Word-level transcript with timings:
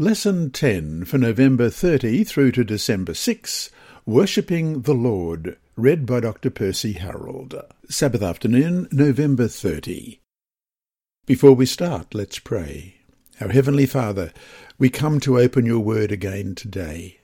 Lesson 0.00 0.52
10 0.52 1.06
for 1.06 1.18
November 1.18 1.70
30 1.70 2.22
through 2.22 2.52
to 2.52 2.62
December 2.62 3.14
6 3.14 3.68
Worshipping 4.06 4.82
the 4.82 4.94
Lord, 4.94 5.56
read 5.74 6.06
by 6.06 6.20
Dr. 6.20 6.50
Percy 6.50 6.92
Harold. 6.92 7.60
Sabbath 7.88 8.22
afternoon, 8.22 8.86
November 8.92 9.48
30. 9.48 10.20
Before 11.26 11.52
we 11.52 11.66
start, 11.66 12.14
let's 12.14 12.38
pray. 12.38 12.98
Our 13.40 13.48
Heavenly 13.48 13.86
Father, 13.86 14.32
we 14.78 14.88
come 14.88 15.18
to 15.18 15.40
open 15.40 15.66
your 15.66 15.80
word 15.80 16.12
again 16.12 16.54
today. 16.54 17.17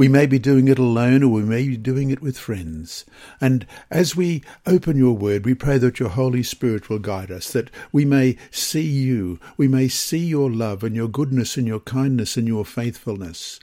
We 0.00 0.08
may 0.08 0.24
be 0.24 0.38
doing 0.38 0.66
it 0.68 0.78
alone 0.78 1.22
or 1.22 1.28
we 1.28 1.42
may 1.42 1.68
be 1.68 1.76
doing 1.76 2.08
it 2.08 2.22
with 2.22 2.38
friends. 2.38 3.04
And 3.38 3.66
as 3.90 4.16
we 4.16 4.42
open 4.64 4.96
your 4.96 5.14
word, 5.14 5.44
we 5.44 5.52
pray 5.52 5.76
that 5.76 6.00
your 6.00 6.08
Holy 6.08 6.42
Spirit 6.42 6.88
will 6.88 7.00
guide 7.00 7.30
us, 7.30 7.52
that 7.52 7.68
we 7.92 8.06
may 8.06 8.38
see 8.50 8.80
you, 8.80 9.38
we 9.58 9.68
may 9.68 9.88
see 9.88 10.24
your 10.24 10.50
love 10.50 10.82
and 10.82 10.96
your 10.96 11.06
goodness 11.06 11.58
and 11.58 11.66
your 11.66 11.80
kindness 11.80 12.38
and 12.38 12.48
your 12.48 12.64
faithfulness. 12.64 13.60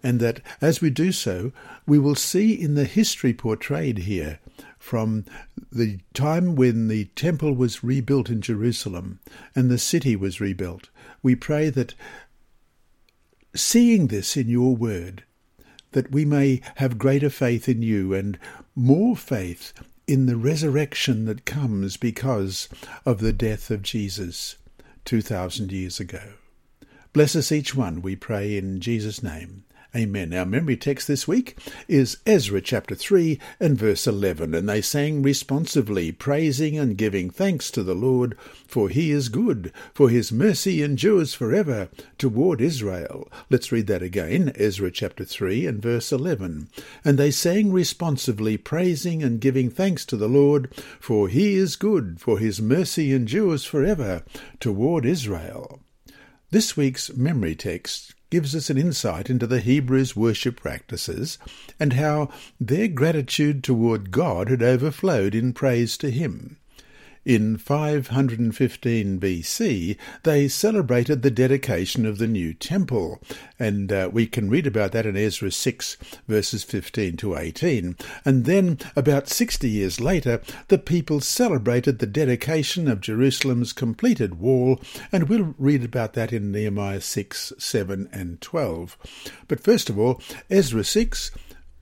And 0.00 0.20
that 0.20 0.38
as 0.60 0.80
we 0.80 0.90
do 0.90 1.10
so, 1.10 1.50
we 1.88 1.98
will 1.98 2.14
see 2.14 2.52
in 2.52 2.76
the 2.76 2.84
history 2.84 3.34
portrayed 3.34 3.98
here 3.98 4.38
from 4.78 5.24
the 5.72 5.98
time 6.14 6.54
when 6.54 6.86
the 6.86 7.06
temple 7.16 7.52
was 7.52 7.82
rebuilt 7.82 8.30
in 8.30 8.42
Jerusalem 8.42 9.18
and 9.56 9.68
the 9.68 9.76
city 9.76 10.14
was 10.14 10.40
rebuilt. 10.40 10.88
We 11.20 11.34
pray 11.34 11.68
that 11.70 11.94
seeing 13.56 14.06
this 14.06 14.36
in 14.36 14.48
your 14.48 14.76
word, 14.76 15.24
that 15.92 16.10
we 16.10 16.24
may 16.24 16.60
have 16.76 16.98
greater 16.98 17.30
faith 17.30 17.68
in 17.68 17.82
you 17.82 18.14
and 18.14 18.38
more 18.74 19.16
faith 19.16 19.72
in 20.06 20.26
the 20.26 20.36
resurrection 20.36 21.24
that 21.26 21.44
comes 21.44 21.96
because 21.96 22.68
of 23.06 23.20
the 23.20 23.32
death 23.32 23.70
of 23.70 23.82
Jesus 23.82 24.56
2,000 25.04 25.72
years 25.72 26.00
ago. 26.00 26.32
Bless 27.12 27.34
us 27.34 27.50
each 27.50 27.74
one, 27.74 28.02
we 28.02 28.16
pray 28.16 28.56
in 28.56 28.80
Jesus' 28.80 29.22
name. 29.22 29.64
Amen. 29.92 30.32
Our 30.32 30.46
memory 30.46 30.76
text 30.76 31.08
this 31.08 31.26
week 31.26 31.58
is 31.88 32.18
Ezra 32.24 32.60
chapter 32.60 32.94
3 32.94 33.40
and 33.58 33.76
verse 33.76 34.06
11. 34.06 34.54
And 34.54 34.68
they 34.68 34.80
sang 34.80 35.20
responsively, 35.20 36.12
praising 36.12 36.78
and 36.78 36.96
giving 36.96 37.28
thanks 37.28 37.72
to 37.72 37.82
the 37.82 37.94
Lord, 37.96 38.38
for 38.68 38.88
he 38.88 39.10
is 39.10 39.28
good, 39.28 39.72
for 39.92 40.08
his 40.08 40.30
mercy 40.30 40.80
endures 40.80 41.34
forever 41.34 41.88
toward 42.18 42.60
Israel. 42.60 43.28
Let's 43.50 43.72
read 43.72 43.88
that 43.88 44.00
again, 44.00 44.52
Ezra 44.54 44.92
chapter 44.92 45.24
3 45.24 45.66
and 45.66 45.82
verse 45.82 46.12
11. 46.12 46.68
And 47.04 47.18
they 47.18 47.32
sang 47.32 47.72
responsively, 47.72 48.56
praising 48.56 49.24
and 49.24 49.40
giving 49.40 49.70
thanks 49.70 50.04
to 50.06 50.16
the 50.16 50.28
Lord, 50.28 50.72
for 51.00 51.26
he 51.26 51.54
is 51.54 51.74
good, 51.74 52.20
for 52.20 52.38
his 52.38 52.62
mercy 52.62 53.12
endures 53.12 53.64
forever 53.64 54.22
toward 54.60 55.04
Israel. 55.04 55.80
This 56.52 56.76
week's 56.76 57.12
memory 57.16 57.56
text 57.56 58.14
gives 58.30 58.54
us 58.54 58.70
an 58.70 58.78
insight 58.78 59.28
into 59.28 59.46
the 59.46 59.60
Hebrews' 59.60 60.14
worship 60.14 60.60
practices 60.60 61.36
and 61.78 61.94
how 61.94 62.30
their 62.60 62.88
gratitude 62.88 63.64
toward 63.64 64.12
God 64.12 64.48
had 64.48 64.62
overflowed 64.62 65.34
in 65.34 65.52
praise 65.52 65.98
to 65.98 66.10
Him. 66.10 66.59
In 67.26 67.58
515 67.58 69.20
BC, 69.20 69.98
they 70.22 70.48
celebrated 70.48 71.20
the 71.20 71.30
dedication 71.30 72.06
of 72.06 72.16
the 72.16 72.26
new 72.26 72.54
temple, 72.54 73.20
and 73.58 73.92
uh, 73.92 74.08
we 74.10 74.26
can 74.26 74.48
read 74.48 74.66
about 74.66 74.92
that 74.92 75.04
in 75.04 75.18
Ezra 75.18 75.50
6, 75.50 75.98
verses 76.26 76.64
15 76.64 77.18
to 77.18 77.36
18. 77.36 77.94
And 78.24 78.46
then, 78.46 78.78
about 78.96 79.28
60 79.28 79.68
years 79.68 80.00
later, 80.00 80.40
the 80.68 80.78
people 80.78 81.20
celebrated 81.20 81.98
the 81.98 82.06
dedication 82.06 82.88
of 82.88 83.02
Jerusalem's 83.02 83.74
completed 83.74 84.40
wall, 84.40 84.80
and 85.12 85.28
we'll 85.28 85.54
read 85.58 85.84
about 85.84 86.14
that 86.14 86.32
in 86.32 86.50
Nehemiah 86.50 87.02
6, 87.02 87.52
7, 87.58 88.08
and 88.10 88.40
12. 88.40 88.96
But 89.46 89.60
first 89.60 89.90
of 89.90 89.98
all, 89.98 90.22
Ezra 90.48 90.84
6 90.84 91.32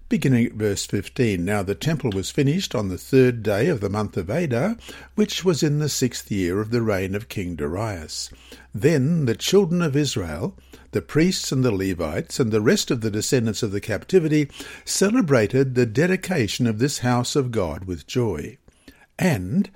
beginning 0.08 0.46
at 0.46 0.52
verse 0.52 0.86
15. 0.86 1.44
Now 1.44 1.62
the 1.62 1.74
temple 1.74 2.10
was 2.10 2.30
finished 2.30 2.74
on 2.74 2.88
the 2.88 2.98
third 2.98 3.42
day 3.42 3.68
of 3.68 3.80
the 3.80 3.90
month 3.90 4.16
of 4.16 4.30
Adar, 4.30 4.76
which 5.14 5.44
was 5.44 5.62
in 5.62 5.78
the 5.78 5.88
sixth 5.88 6.30
year 6.30 6.60
of 6.60 6.70
the 6.70 6.82
reign 6.82 7.14
of 7.14 7.28
King 7.28 7.56
Darius. 7.56 8.30
Then 8.74 9.26
the 9.26 9.34
children 9.34 9.82
of 9.82 9.96
Israel, 9.96 10.56
the 10.92 11.02
priests 11.02 11.52
and 11.52 11.64
the 11.64 11.72
Levites, 11.72 12.40
and 12.40 12.50
the 12.50 12.60
rest 12.60 12.90
of 12.90 13.02
the 13.02 13.10
descendants 13.10 13.62
of 13.62 13.72
the 13.72 13.80
captivity, 13.80 14.50
celebrated 14.84 15.74
the 15.74 15.86
dedication 15.86 16.66
of 16.66 16.78
this 16.78 17.00
house 17.00 17.36
of 17.36 17.50
God 17.50 17.84
with 17.84 18.06
joy. 18.06 18.56
And 19.18 19.68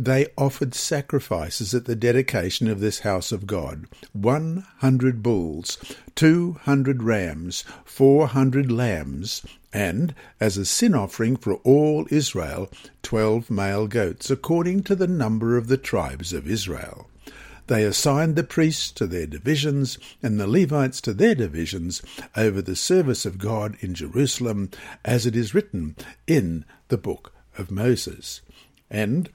they 0.00 0.28
offered 0.38 0.76
sacrifices 0.76 1.74
at 1.74 1.84
the 1.84 1.96
dedication 1.96 2.68
of 2.68 2.78
this 2.78 3.00
house 3.00 3.32
of 3.32 3.48
God 3.48 3.84
one 4.12 4.64
hundred 4.76 5.24
bulls, 5.24 5.76
two 6.14 6.52
hundred 6.62 7.02
rams, 7.02 7.64
four 7.84 8.28
hundred 8.28 8.70
lambs, 8.70 9.42
and, 9.72 10.14
as 10.38 10.56
a 10.56 10.64
sin 10.64 10.94
offering 10.94 11.36
for 11.36 11.54
all 11.56 12.06
Israel, 12.12 12.70
twelve 13.02 13.50
male 13.50 13.88
goats, 13.88 14.30
according 14.30 14.84
to 14.84 14.94
the 14.94 15.08
number 15.08 15.56
of 15.56 15.66
the 15.66 15.76
tribes 15.76 16.32
of 16.32 16.48
Israel. 16.48 17.08
They 17.66 17.82
assigned 17.82 18.36
the 18.36 18.44
priests 18.44 18.92
to 18.92 19.06
their 19.08 19.26
divisions 19.26 19.98
and 20.22 20.38
the 20.38 20.46
Levites 20.46 21.00
to 21.02 21.12
their 21.12 21.34
divisions 21.34 22.02
over 22.36 22.62
the 22.62 22.76
service 22.76 23.26
of 23.26 23.36
God 23.36 23.76
in 23.80 23.94
Jerusalem, 23.94 24.70
as 25.04 25.26
it 25.26 25.34
is 25.34 25.54
written 25.54 25.96
in 26.26 26.64
the 26.86 26.96
book 26.96 27.32
of 27.58 27.72
Moses. 27.72 28.42
And 28.90 29.28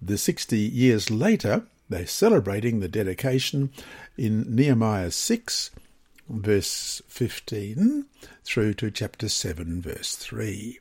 the 0.00 0.18
60 0.18 0.58
years 0.58 1.10
later, 1.10 1.62
they're 1.88 2.06
celebrating 2.06 2.80
the 2.80 2.88
dedication 2.88 3.70
in 4.16 4.54
Nehemiah 4.54 5.10
6, 5.10 5.70
verse 6.28 7.02
15, 7.08 8.06
through 8.44 8.74
to 8.74 8.90
chapter 8.90 9.28
7, 9.28 9.80
verse 9.80 10.16
3. 10.16 10.78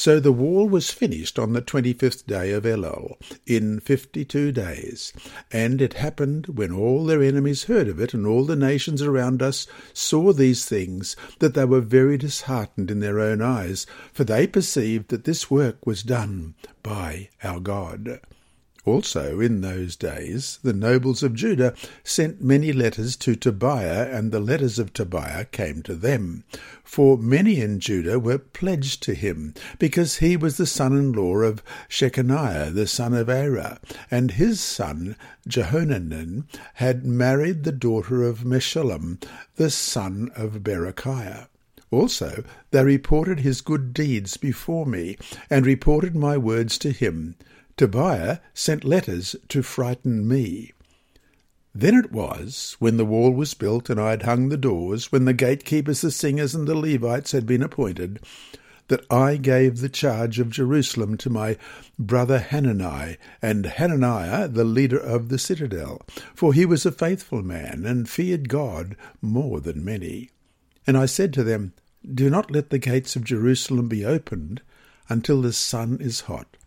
So 0.00 0.18
the 0.18 0.32
wall 0.32 0.66
was 0.66 0.90
finished 0.90 1.38
on 1.38 1.52
the 1.52 1.60
twenty 1.60 1.92
fifth 1.92 2.26
day 2.26 2.52
of 2.52 2.62
Elul, 2.62 3.20
in 3.44 3.80
fifty 3.80 4.24
two 4.24 4.50
days. 4.50 5.12
And 5.52 5.82
it 5.82 5.92
happened, 5.92 6.46
when 6.46 6.72
all 6.72 7.04
their 7.04 7.22
enemies 7.22 7.64
heard 7.64 7.86
of 7.86 8.00
it, 8.00 8.14
and 8.14 8.26
all 8.26 8.46
the 8.46 8.56
nations 8.56 9.02
around 9.02 9.42
us 9.42 9.66
saw 9.92 10.32
these 10.32 10.64
things, 10.64 11.16
that 11.40 11.52
they 11.52 11.66
were 11.66 11.82
very 11.82 12.16
disheartened 12.16 12.90
in 12.90 13.00
their 13.00 13.20
own 13.20 13.42
eyes, 13.42 13.84
for 14.10 14.24
they 14.24 14.46
perceived 14.46 15.08
that 15.08 15.24
this 15.24 15.50
work 15.50 15.84
was 15.84 16.02
done 16.02 16.54
by 16.82 17.28
our 17.44 17.60
God. 17.60 18.20
Also, 18.86 19.40
in 19.40 19.60
those 19.60 19.94
days, 19.94 20.58
the 20.62 20.72
nobles 20.72 21.22
of 21.22 21.34
Judah 21.34 21.74
sent 22.02 22.42
many 22.42 22.72
letters 22.72 23.14
to 23.16 23.36
Tobiah, 23.36 24.08
and 24.10 24.32
the 24.32 24.40
letters 24.40 24.78
of 24.78 24.94
Tobiah 24.94 25.44
came 25.44 25.82
to 25.82 25.94
them. 25.94 26.44
For 26.82 27.18
many 27.18 27.60
in 27.60 27.78
Judah 27.78 28.18
were 28.18 28.38
pledged 28.38 29.02
to 29.02 29.14
him, 29.14 29.52
because 29.78 30.16
he 30.16 30.34
was 30.34 30.56
the 30.56 30.66
son 30.66 30.96
in 30.96 31.12
law 31.12 31.40
of 31.42 31.62
Shechaniah, 31.90 32.72
the 32.72 32.86
son 32.86 33.12
of 33.12 33.28
Arah, 33.28 33.78
and 34.10 34.32
his 34.32 34.60
son 34.60 35.14
Jehohanan 35.46 36.46
had 36.74 37.04
married 37.04 37.64
the 37.64 37.72
daughter 37.72 38.22
of 38.24 38.44
Meshullam, 38.44 39.22
the 39.56 39.70
son 39.70 40.30
of 40.34 40.62
Berechiah. 40.62 41.48
Also, 41.90 42.44
they 42.70 42.82
reported 42.82 43.40
his 43.40 43.60
good 43.60 43.92
deeds 43.92 44.38
before 44.38 44.86
me, 44.86 45.18
and 45.50 45.66
reported 45.66 46.16
my 46.16 46.38
words 46.38 46.78
to 46.78 46.92
him. 46.92 47.34
Tobiah 47.80 48.40
sent 48.52 48.84
letters 48.84 49.34
to 49.48 49.62
frighten 49.62 50.28
me. 50.28 50.72
Then 51.74 51.94
it 51.94 52.12
was, 52.12 52.76
when 52.78 52.98
the 52.98 53.06
wall 53.06 53.30
was 53.30 53.54
built 53.54 53.88
and 53.88 53.98
I 53.98 54.10
had 54.10 54.24
hung 54.24 54.50
the 54.50 54.58
doors, 54.58 55.10
when 55.10 55.24
the 55.24 55.32
gatekeepers, 55.32 56.02
the 56.02 56.10
singers, 56.10 56.54
and 56.54 56.68
the 56.68 56.74
Levites 56.74 57.32
had 57.32 57.46
been 57.46 57.62
appointed, 57.62 58.20
that 58.88 59.10
I 59.10 59.38
gave 59.38 59.78
the 59.78 59.88
charge 59.88 60.38
of 60.38 60.50
Jerusalem 60.50 61.16
to 61.16 61.30
my 61.30 61.56
brother 61.98 62.38
Hanani, 62.38 63.16
and 63.40 63.64
Hananiah 63.64 64.48
the 64.48 64.64
leader 64.64 64.98
of 64.98 65.30
the 65.30 65.38
citadel, 65.38 66.02
for 66.34 66.52
he 66.52 66.66
was 66.66 66.84
a 66.84 66.92
faithful 66.92 67.42
man, 67.42 67.86
and 67.86 68.10
feared 68.10 68.50
God 68.50 68.94
more 69.22 69.58
than 69.58 69.82
many. 69.82 70.28
And 70.86 70.98
I 70.98 71.06
said 71.06 71.32
to 71.32 71.42
them, 71.42 71.72
Do 72.06 72.28
not 72.28 72.50
let 72.50 72.68
the 72.68 72.78
gates 72.78 73.16
of 73.16 73.24
Jerusalem 73.24 73.88
be 73.88 74.04
opened 74.04 74.60
until 75.08 75.40
the 75.40 75.54
sun 75.54 75.96
is 75.98 76.20
hot 76.20 76.58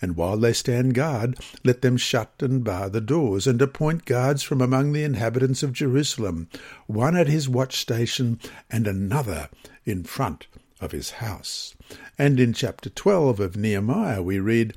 and 0.00 0.16
while 0.16 0.36
they 0.36 0.52
stand 0.52 0.94
guard, 0.94 1.38
let 1.64 1.82
them 1.82 1.96
shut 1.96 2.32
and 2.40 2.62
bar 2.62 2.88
the 2.88 3.00
doors, 3.00 3.46
and 3.46 3.60
appoint 3.62 4.04
guards 4.04 4.42
from 4.42 4.60
among 4.60 4.92
the 4.92 5.04
inhabitants 5.04 5.62
of 5.62 5.72
Jerusalem, 5.72 6.48
one 6.86 7.16
at 7.16 7.28
his 7.28 7.48
watch 7.48 7.76
station, 7.76 8.38
and 8.70 8.86
another 8.86 9.48
in 9.84 10.04
front 10.04 10.46
of 10.80 10.92
his 10.92 11.10
house. 11.12 11.74
And 12.18 12.38
in 12.38 12.52
chapter 12.52 12.90
12 12.90 13.40
of 13.40 13.56
Nehemiah 13.56 14.22
we 14.22 14.38
read, 14.38 14.74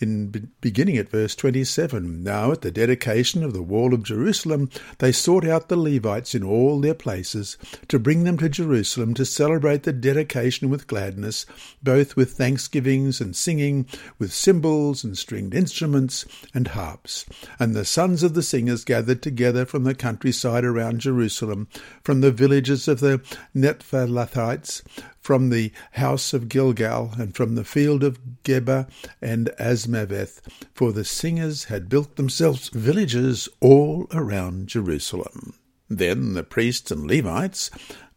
in 0.00 0.50
beginning 0.60 0.96
at 0.96 1.08
verse 1.08 1.34
27. 1.34 2.22
Now 2.22 2.52
at 2.52 2.62
the 2.62 2.70
dedication 2.70 3.42
of 3.42 3.52
the 3.52 3.62
wall 3.62 3.94
of 3.94 4.04
Jerusalem, 4.04 4.70
they 4.98 5.12
sought 5.12 5.46
out 5.46 5.68
the 5.68 5.76
Levites 5.76 6.34
in 6.34 6.42
all 6.42 6.80
their 6.80 6.94
places 6.94 7.56
to 7.88 7.98
bring 7.98 8.24
them 8.24 8.38
to 8.38 8.48
Jerusalem 8.48 9.14
to 9.14 9.24
celebrate 9.24 9.82
the 9.82 9.92
dedication 9.92 10.70
with 10.70 10.86
gladness, 10.86 11.46
both 11.82 12.16
with 12.16 12.32
thanksgivings 12.32 13.20
and 13.20 13.34
singing, 13.34 13.86
with 14.18 14.32
cymbals 14.32 15.04
and 15.04 15.16
stringed 15.18 15.54
instruments 15.54 16.24
and 16.54 16.68
harps. 16.68 17.24
And 17.58 17.74
the 17.74 17.84
sons 17.84 18.22
of 18.22 18.34
the 18.34 18.42
singers 18.42 18.84
gathered 18.84 19.22
together 19.22 19.66
from 19.66 19.84
the 19.84 19.94
countryside 19.94 20.64
around 20.64 21.00
Jerusalem, 21.00 21.68
from 22.02 22.20
the 22.20 22.32
villages 22.32 22.88
of 22.88 23.00
the 23.00 23.20
Netophathites, 23.54 24.82
from 25.28 25.50
the 25.50 25.70
house 25.92 26.32
of 26.32 26.48
Gilgal, 26.48 27.12
and 27.18 27.36
from 27.36 27.54
the 27.54 27.62
field 27.62 28.02
of 28.02 28.18
Geba 28.44 28.88
and 29.20 29.50
Azmaveth, 29.60 30.40
for 30.72 30.90
the 30.90 31.04
singers 31.04 31.64
had 31.64 31.90
built 31.90 32.16
themselves 32.16 32.70
villages 32.70 33.46
all 33.60 34.06
around 34.10 34.68
Jerusalem. 34.68 35.52
Then 35.86 36.32
the 36.32 36.42
priests 36.42 36.90
and 36.90 37.06
Levites 37.06 37.70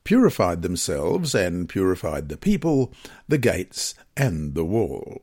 purified 0.06 0.62
themselves 0.62 1.36
and 1.36 1.68
purified 1.68 2.30
the 2.30 2.38
people, 2.38 2.94
the 3.28 3.38
gates, 3.38 3.94
and 4.16 4.56
the 4.56 4.64
wall. 4.64 5.22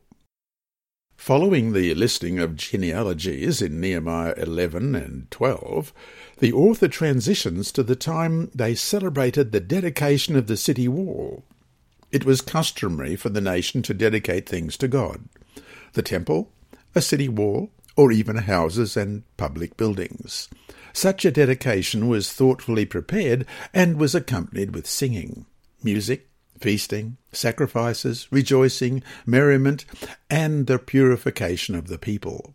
Following 1.16 1.72
the 1.72 1.94
listing 1.94 2.38
of 2.38 2.56
genealogies 2.56 3.62
in 3.62 3.80
Nehemiah 3.80 4.34
11 4.36 4.94
and 4.94 5.30
12, 5.30 5.94
the 6.38 6.52
author 6.52 6.88
transitions 6.88 7.72
to 7.72 7.82
the 7.82 7.96
time 7.96 8.50
they 8.54 8.74
celebrated 8.74 9.52
the 9.52 9.60
dedication 9.60 10.36
of 10.36 10.48
the 10.48 10.58
city 10.58 10.86
wall. 10.86 11.44
It 12.10 12.24
was 12.24 12.40
customary 12.40 13.16
for 13.16 13.28
the 13.28 13.40
nation 13.40 13.82
to 13.82 13.94
dedicate 13.94 14.48
things 14.48 14.76
to 14.78 14.88
God 14.88 15.28
the 15.94 16.02
temple, 16.02 16.50
a 16.94 17.00
city 17.00 17.28
wall, 17.28 17.70
or 17.96 18.12
even 18.12 18.36
houses 18.36 18.96
and 18.96 19.24
public 19.36 19.76
buildings. 19.76 20.48
Such 20.92 21.24
a 21.24 21.30
dedication 21.30 22.08
was 22.08 22.32
thoughtfully 22.32 22.86
prepared 22.86 23.46
and 23.74 23.98
was 23.98 24.14
accompanied 24.14 24.74
with 24.74 24.86
singing, 24.86 25.46
music, 25.82 26.28
feasting, 26.60 27.16
sacrifices, 27.32 28.28
rejoicing, 28.30 29.02
merriment, 29.26 29.84
and 30.30 30.66
the 30.66 30.78
purification 30.78 31.74
of 31.74 31.88
the 31.88 31.98
people. 31.98 32.54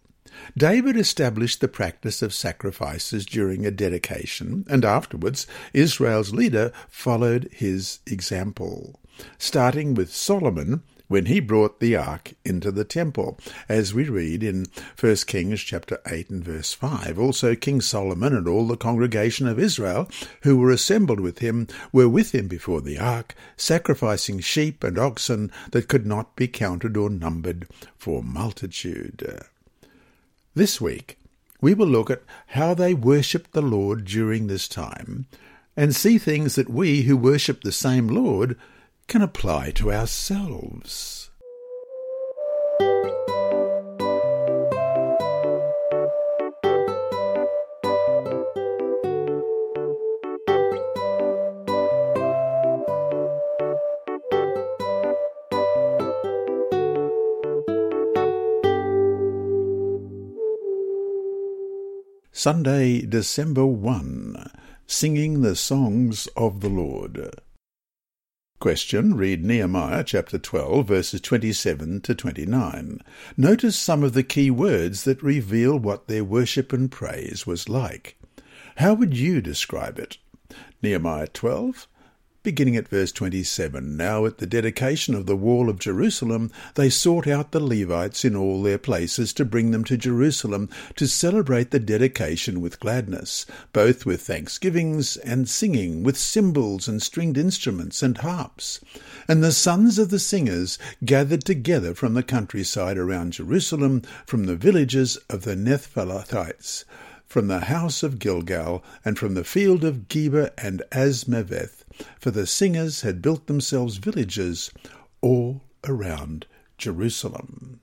David 0.57 0.97
established 0.97 1.61
the 1.61 1.67
practice 1.67 2.21
of 2.21 2.33
sacrifices 2.33 3.25
during 3.25 3.65
a 3.65 3.71
dedication, 3.71 4.65
and 4.69 4.83
afterwards 4.83 5.45
Israel's 5.73 6.33
leader 6.33 6.71
followed 6.89 7.49
his 7.51 7.99
example 8.07 8.99
starting 9.37 9.93
with 9.93 10.13
Solomon 10.13 10.83
when 11.07 11.25
he 11.25 11.39
brought 11.39 11.79
the 11.79 11.95
ark 11.95 12.33
into 12.43 12.71
the 12.71 12.83
temple, 12.83 13.37
as 13.69 13.93
we 13.93 14.09
read 14.09 14.41
in 14.41 14.65
1 14.99 15.15
Kings 15.27 15.61
chapter 15.61 15.99
8 16.07 16.29
and 16.29 16.43
verse 16.43 16.73
5. 16.73 17.19
Also 17.19 17.55
King 17.55 17.81
Solomon 17.81 18.35
and 18.35 18.47
all 18.47 18.65
the 18.65 18.77
congregation 18.77 19.47
of 19.47 19.59
Israel 19.59 20.09
who 20.41 20.57
were 20.57 20.71
assembled 20.71 21.19
with 21.19 21.39
him 21.39 21.67
were 21.91 22.09
with 22.09 22.33
him 22.33 22.47
before 22.47 22.81
the 22.81 22.97
ark, 22.97 23.35
sacrificing 23.57 24.39
sheep 24.39 24.83
and 24.83 24.97
oxen 24.97 25.51
that 25.71 25.87
could 25.87 26.05
not 26.05 26.35
be 26.35 26.47
counted 26.47 26.97
or 26.97 27.09
numbered 27.09 27.67
for 27.95 28.23
multitude. 28.23 29.43
This 30.55 30.81
week 30.81 31.19
we 31.61 31.73
will 31.73 31.87
look 31.87 32.09
at 32.09 32.23
how 32.47 32.73
they 32.73 32.93
worshipped 32.93 33.53
the 33.53 33.61
Lord 33.61 34.05
during 34.05 34.47
this 34.47 34.67
time 34.67 35.27
and 35.77 35.95
see 35.95 36.17
things 36.17 36.55
that 36.55 36.69
we 36.69 37.03
who 37.03 37.15
worship 37.15 37.61
the 37.61 37.71
same 37.71 38.07
Lord 38.07 38.57
can 39.07 39.21
apply 39.21 39.71
to 39.71 39.91
ourselves. 39.91 41.29
Sunday, 62.35 62.99
December 62.99 63.65
1 63.65 64.51
Singing 64.85 65.43
the 65.43 65.55
Songs 65.55 66.27
of 66.35 66.59
the 66.59 66.67
Lord. 66.67 67.39
Question. 68.63 69.17
Read 69.17 69.43
Nehemiah 69.43 70.05
chapter 70.05 70.37
12, 70.37 70.87
verses 70.87 71.19
27 71.19 71.99
to 71.99 72.15
29. 72.15 73.01
Notice 73.35 73.77
some 73.77 74.03
of 74.03 74.13
the 74.13 74.23
key 74.23 74.49
words 74.49 75.03
that 75.03 75.21
reveal 75.21 75.77
what 75.77 76.07
their 76.07 76.23
worship 76.23 76.71
and 76.71 76.89
praise 76.89 77.45
was 77.45 77.67
like. 77.67 78.17
How 78.77 78.93
would 78.93 79.17
you 79.17 79.41
describe 79.41 79.99
it? 79.99 80.17
Nehemiah 80.81 81.27
12, 81.27 81.89
beginning 82.43 82.75
at 82.75 82.89
verse 82.89 83.13
27. 83.13 83.95
Now 83.95 84.25
at 84.25 84.37
the 84.37 84.45
dedication 84.45 85.15
of 85.15 85.25
the 85.25 85.35
wall 85.35 85.69
of 85.69 85.79
Jerusalem, 85.79 86.51
they 86.75 86.89
sought 86.89 87.25
out 87.25 87.53
the 87.53 87.61
Levites 87.61 88.25
in 88.25 88.35
all 88.35 88.61
their 88.61 88.77
places 88.77 89.31
to 89.33 89.45
bring 89.45 89.71
them 89.71 89.85
to 89.85 89.95
Jerusalem 89.95 90.69
to 90.97 91.07
celebrate 91.07 91.71
the 91.71 91.79
dedication 91.79 92.59
with 92.59 92.81
gladness, 92.81 93.45
both 93.71 94.05
with 94.05 94.21
thanksgivings 94.21 95.15
and 95.17 95.47
singing, 95.47 96.03
with 96.03 96.17
cymbals 96.17 96.89
and 96.89 97.01
stringed 97.01 97.37
instruments 97.37 98.03
and 98.03 98.17
harps. 98.17 98.81
And 99.27 99.41
the 99.41 99.53
sons 99.53 99.97
of 99.97 100.09
the 100.09 100.19
singers 100.19 100.77
gathered 101.05 101.45
together 101.45 101.93
from 101.93 102.13
the 102.13 102.23
countryside 102.23 102.97
around 102.97 103.33
Jerusalem, 103.33 104.01
from 104.25 104.47
the 104.47 104.57
villages 104.57 105.17
of 105.29 105.43
the 105.43 105.55
Netophathites 105.55 106.83
from 107.33 107.47
the 107.47 107.61
house 107.61 108.03
of 108.03 108.19
Gilgal, 108.19 108.83
and 109.03 109.17
from 109.17 109.33
the 109.33 109.43
field 109.43 109.83
of 109.83 110.07
Geba 110.07 110.51
and 110.55 110.83
Azmaveth, 110.91 111.82
for 112.19 112.31
the 112.31 112.47
singers 112.47 113.01
had 113.01 113.21
built 113.21 113.47
themselves 113.47 113.97
villages 113.97 114.71
all 115.21 115.61
around 115.83 116.45
Jerusalem. 116.77 117.79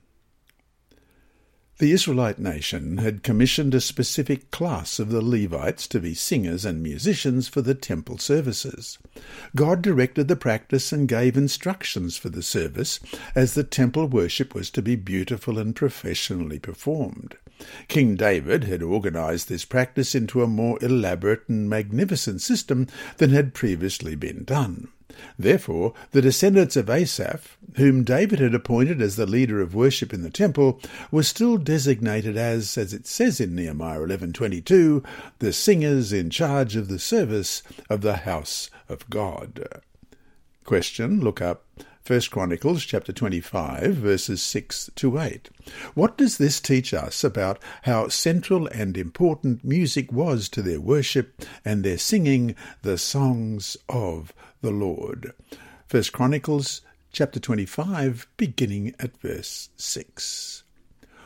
The 1.81 1.93
Israelite 1.93 2.37
nation 2.37 2.99
had 2.99 3.23
commissioned 3.23 3.73
a 3.73 3.81
specific 3.81 4.51
class 4.51 4.99
of 4.99 5.09
the 5.09 5.23
Levites 5.23 5.87
to 5.87 5.99
be 5.99 6.13
singers 6.13 6.63
and 6.63 6.83
musicians 6.83 7.47
for 7.47 7.63
the 7.63 7.73
temple 7.73 8.19
services. 8.19 8.99
God 9.55 9.81
directed 9.81 10.27
the 10.27 10.35
practice 10.35 10.91
and 10.91 11.07
gave 11.07 11.35
instructions 11.35 12.17
for 12.17 12.29
the 12.29 12.43
service, 12.43 12.99
as 13.33 13.55
the 13.55 13.63
temple 13.63 14.05
worship 14.05 14.53
was 14.53 14.69
to 14.69 14.83
be 14.83 14.95
beautiful 14.95 15.57
and 15.57 15.75
professionally 15.75 16.59
performed. 16.59 17.35
King 17.87 18.15
David 18.15 18.63
had 18.63 18.81
organized 18.81 19.49
this 19.49 19.65
practice 19.65 20.15
into 20.15 20.41
a 20.41 20.47
more 20.47 20.77
elaborate 20.81 21.47
and 21.47 21.69
magnificent 21.69 22.41
system 22.41 22.87
than 23.17 23.29
had 23.31 23.53
previously 23.53 24.15
been 24.15 24.43
done. 24.43 24.87
Therefore, 25.37 25.93
the 26.11 26.21
descendants 26.21 26.75
of 26.75 26.89
Asaph, 26.89 27.57
whom 27.75 28.03
David 28.03 28.39
had 28.39 28.55
appointed 28.55 29.01
as 29.01 29.15
the 29.17 29.25
leader 29.25 29.61
of 29.61 29.75
worship 29.75 30.13
in 30.13 30.23
the 30.23 30.29
temple, 30.29 30.79
were 31.11 31.23
still 31.23 31.57
designated 31.57 32.37
as, 32.37 32.77
as 32.77 32.93
it 32.93 33.05
says 33.05 33.39
in 33.39 33.53
Nehemiah 33.53 33.99
11:22, 33.99 35.03
the 35.39 35.53
singers 35.53 36.13
in 36.13 36.29
charge 36.29 36.75
of 36.75 36.87
the 36.87 36.99
service 36.99 37.61
of 37.89 38.01
the 38.01 38.17
house 38.17 38.69
of 38.89 39.09
God. 39.09 39.81
Question, 40.63 41.19
look 41.19 41.41
up 41.41 41.65
First 42.03 42.31
Chronicles 42.31 42.83
chapter 42.83 43.13
25 43.13 43.93
verses 43.93 44.41
6 44.41 44.89
to 44.95 45.19
8. 45.19 45.51
What 45.93 46.17
does 46.17 46.39
this 46.39 46.59
teach 46.59 46.95
us 46.95 47.23
about 47.23 47.59
how 47.83 48.07
central 48.07 48.65
and 48.67 48.97
important 48.97 49.63
music 49.63 50.11
was 50.11 50.49
to 50.49 50.63
their 50.63 50.81
worship 50.81 51.45
and 51.63 51.83
their 51.83 51.99
singing 51.99 52.55
the 52.81 52.97
songs 52.97 53.77
of 53.87 54.33
the 54.61 54.71
Lord? 54.71 55.31
First 55.85 56.11
Chronicles 56.11 56.81
chapter 57.11 57.39
25 57.39 58.27
beginning 58.35 58.95
at 58.99 59.15
verse 59.17 59.69
6. 59.77 60.63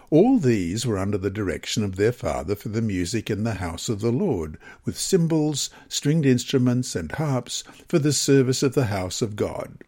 All 0.09 0.37
these 0.39 0.85
were 0.85 0.97
under 0.97 1.17
the 1.17 1.29
direction 1.29 1.85
of 1.85 1.95
their 1.95 2.11
father 2.11 2.53
for 2.53 2.67
the 2.67 2.81
music 2.81 3.29
in 3.29 3.45
the 3.45 3.55
house 3.55 3.87
of 3.87 4.01
the 4.01 4.11
Lord, 4.11 4.57
with 4.83 4.99
cymbals, 4.99 5.69
stringed 5.87 6.25
instruments, 6.25 6.97
and 6.97 7.13
harps 7.13 7.63
for 7.87 7.97
the 7.97 8.13
service 8.13 8.61
of 8.61 8.75
the 8.75 8.87
house 8.87 9.21
of 9.21 9.37
God. 9.37 9.84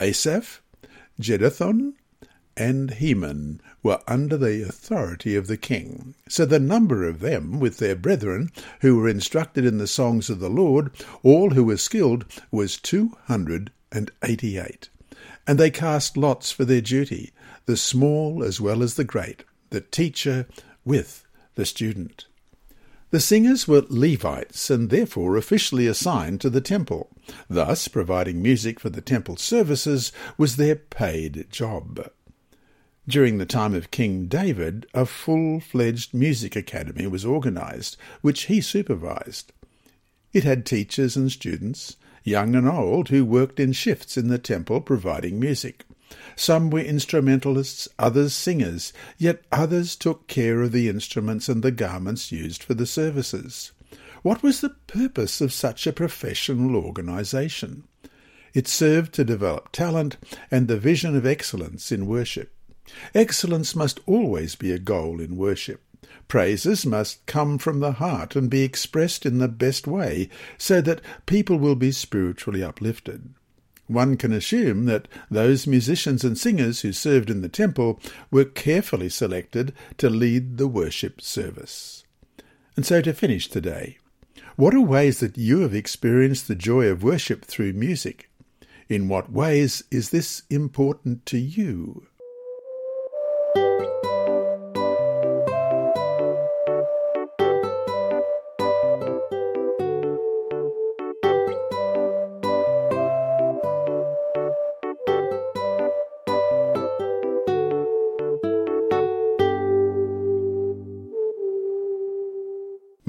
Asaph, 0.00 0.62
Jeduthun, 1.20 1.94
and 2.56 2.90
Heman 2.90 3.60
were 3.82 4.00
under 4.08 4.36
the 4.36 4.62
authority 4.62 5.36
of 5.36 5.46
the 5.46 5.56
king. 5.56 6.14
So 6.28 6.44
the 6.44 6.58
number 6.58 7.04
of 7.04 7.20
them, 7.20 7.60
with 7.60 7.78
their 7.78 7.94
brethren, 7.94 8.50
who 8.80 8.96
were 8.96 9.08
instructed 9.08 9.64
in 9.64 9.78
the 9.78 9.86
songs 9.86 10.28
of 10.28 10.40
the 10.40 10.50
Lord, 10.50 10.90
all 11.22 11.50
who 11.50 11.64
were 11.64 11.76
skilled, 11.76 12.24
was 12.50 12.76
two 12.76 13.16
hundred 13.26 13.70
and 13.92 14.10
eighty-eight. 14.24 14.88
And 15.46 15.58
they 15.58 15.70
cast 15.70 16.16
lots 16.16 16.50
for 16.50 16.64
their 16.64 16.80
duty, 16.80 17.32
the 17.66 17.76
small 17.76 18.42
as 18.42 18.60
well 18.60 18.82
as 18.82 18.94
the 18.94 19.04
great, 19.04 19.44
the 19.70 19.80
teacher 19.80 20.46
with 20.84 21.24
the 21.54 21.64
student. 21.64 22.26
The 23.10 23.20
singers 23.20 23.66
were 23.66 23.86
Levites 23.88 24.68
and 24.68 24.90
therefore 24.90 25.36
officially 25.36 25.86
assigned 25.86 26.40
to 26.42 26.50
the 26.50 26.60
temple. 26.60 27.08
Thus, 27.48 27.88
providing 27.88 28.42
music 28.42 28.80
for 28.80 28.90
the 28.90 29.00
temple 29.00 29.36
services 29.36 30.12
was 30.36 30.56
their 30.56 30.76
paid 30.76 31.46
job. 31.50 32.10
During 33.06 33.38
the 33.38 33.46
time 33.46 33.74
of 33.74 33.90
King 33.90 34.26
David, 34.26 34.86
a 34.92 35.06
full-fledged 35.06 36.12
music 36.12 36.54
academy 36.56 37.06
was 37.06 37.24
organized, 37.24 37.96
which 38.20 38.42
he 38.42 38.60
supervised. 38.60 39.52
It 40.32 40.44
had 40.44 40.66
teachers 40.66 41.16
and 41.16 41.32
students, 41.32 41.96
young 42.22 42.54
and 42.54 42.68
old, 42.68 43.08
who 43.08 43.24
worked 43.24 43.58
in 43.58 43.72
shifts 43.72 44.18
in 44.18 44.28
the 44.28 44.38
temple 44.38 44.82
providing 44.82 45.40
music. 45.40 45.84
Some 46.36 46.70
were 46.70 46.80
instrumentalists, 46.80 47.88
others 47.98 48.34
singers, 48.34 48.92
yet 49.16 49.42
others 49.50 49.96
took 49.96 50.26
care 50.26 50.62
of 50.62 50.72
the 50.72 50.88
instruments 50.88 51.48
and 51.48 51.62
the 51.62 51.70
garments 51.70 52.30
used 52.30 52.62
for 52.62 52.74
the 52.74 52.86
services. 52.86 53.72
What 54.22 54.42
was 54.42 54.60
the 54.60 54.70
purpose 54.88 55.40
of 55.40 55.52
such 55.52 55.86
a 55.86 55.92
professional 55.92 56.76
organization? 56.76 57.84
It 58.52 58.66
served 58.66 59.12
to 59.14 59.24
develop 59.24 59.70
talent 59.70 60.16
and 60.50 60.66
the 60.66 60.78
vision 60.78 61.16
of 61.16 61.24
excellence 61.24 61.92
in 61.92 62.06
worship. 62.06 62.52
Excellence 63.14 63.76
must 63.76 64.00
always 64.06 64.54
be 64.54 64.72
a 64.72 64.78
goal 64.78 65.20
in 65.20 65.36
worship. 65.36 65.82
Praises 66.26 66.84
must 66.84 67.24
come 67.26 67.58
from 67.58 67.80
the 67.80 67.92
heart 67.92 68.34
and 68.34 68.50
be 68.50 68.62
expressed 68.62 69.24
in 69.24 69.38
the 69.38 69.48
best 69.48 69.86
way 69.86 70.28
so 70.56 70.80
that 70.80 71.00
people 71.26 71.58
will 71.58 71.76
be 71.76 71.92
spiritually 71.92 72.62
uplifted. 72.62 73.34
One 73.86 74.16
can 74.16 74.32
assume 74.32 74.84
that 74.86 75.08
those 75.30 75.66
musicians 75.66 76.24
and 76.24 76.36
singers 76.36 76.80
who 76.80 76.92
served 76.92 77.30
in 77.30 77.40
the 77.40 77.48
temple 77.48 78.00
were 78.30 78.44
carefully 78.44 79.08
selected 79.08 79.72
to 79.96 80.10
lead 80.10 80.58
the 80.58 80.68
worship 80.68 81.20
service. 81.20 82.04
And 82.76 82.84
so 82.84 83.00
to 83.00 83.14
finish 83.14 83.48
today, 83.48 83.98
what 84.58 84.74
are 84.74 84.80
ways 84.80 85.20
that 85.20 85.38
you 85.38 85.60
have 85.60 85.72
experienced 85.72 86.48
the 86.48 86.56
joy 86.56 86.88
of 86.88 87.04
worship 87.04 87.44
through 87.44 87.72
music? 87.74 88.28
In 88.88 89.06
what 89.06 89.30
ways 89.30 89.84
is 89.88 90.10
this 90.10 90.42
important 90.50 91.24
to 91.26 91.38
you? 91.38 92.07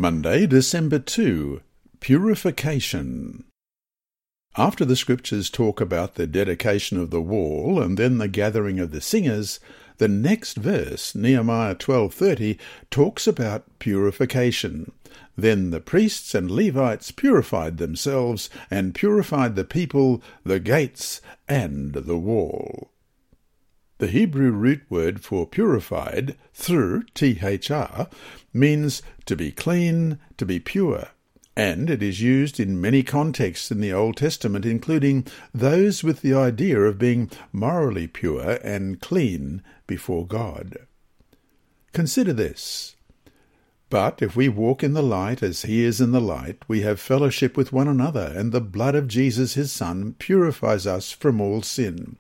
Monday, 0.10 0.48
December 0.48 0.98
2 0.98 1.62
Purification. 2.00 3.44
After 4.58 4.84
the 4.84 4.96
scriptures 4.96 5.51
talk 5.51 5.80
about 5.80 6.16
the 6.16 6.25
dedication 6.25 6.98
of 6.98 7.12
the 7.12 7.22
wall 7.22 7.80
and 7.80 7.96
then 7.96 8.18
the 8.18 8.28
gathering 8.28 8.80
of 8.80 8.89
the 8.89 9.01
singers, 9.01 9.60
the 10.00 10.08
next 10.08 10.58
verse, 10.58 11.13
Nehemiah 11.13 11.75
12:30, 11.75 12.58
talks 12.89 13.28
about 13.28 13.68
purification. 13.78 14.92
Then 15.38 15.70
the 15.70 15.80
priests 15.80 16.34
and 16.34 16.50
Levites 16.50 17.12
purified 17.12 17.78
themselves 17.78 18.50
and 18.72 18.96
purified 18.96 19.56
the 19.56 19.63
people, 19.63 20.24
the 20.44 20.60
gates, 20.60 21.22
and 21.48 21.94
the 21.94 22.18
wall. 22.18 22.89
The 24.00 24.08
Hebrew 24.08 24.51
root 24.51 24.84
word 24.89 25.22
for 25.25 25.46
purified, 25.46 26.38
through 26.53 27.03
thr, 27.13 28.03
means 28.53 29.01
to 29.25 29.36
be 29.36 29.51
clean, 29.51 30.20
to 30.38 30.46
be 30.46 30.58
pure, 30.58 31.10
and 31.58 31.89
it 31.89 32.01
is 32.01 32.22
used 32.22 32.62
in 32.62 32.79
many 32.79 33.03
contexts 33.03 33.72
in 33.72 33.82
the 33.82 33.91
Old 33.91 34.15
Testament, 34.15 34.65
including 34.65 35.27
those 35.53 36.01
with 36.01 36.22
the 36.22 36.34
idea 36.34 36.79
of 36.79 36.98
being 36.98 37.29
morally 37.51 38.08
pure 38.08 38.58
and 38.63 39.01
clean 39.01 39.62
before 39.86 40.25
God. 40.25 40.77
Consider 41.91 42.32
this. 42.32 42.96
But 43.89 44.22
if 44.22 44.34
we 44.34 44.48
walk 44.48 44.82
in 44.82 44.94
the 44.94 45.03
light 45.03 45.44
as 45.44 45.63
he 45.63 45.84
is 45.84 46.00
in 46.00 46.13
the 46.13 46.22
light, 46.22 46.63
we 46.70 46.84
have 46.84 47.01
fellowship 47.01 47.58
with 47.58 47.74
one 47.74 47.89
another, 47.89 48.32
and 48.34 48.53
the 48.53 48.62
blood 48.62 48.96
of 48.96 49.10
Jesus 49.10 49.56
his 49.56 49.74
Son 49.74 50.15
purifies 50.20 50.88
us 50.88 51.12
from 51.12 51.41
all 51.41 51.62
sin. 51.62 52.15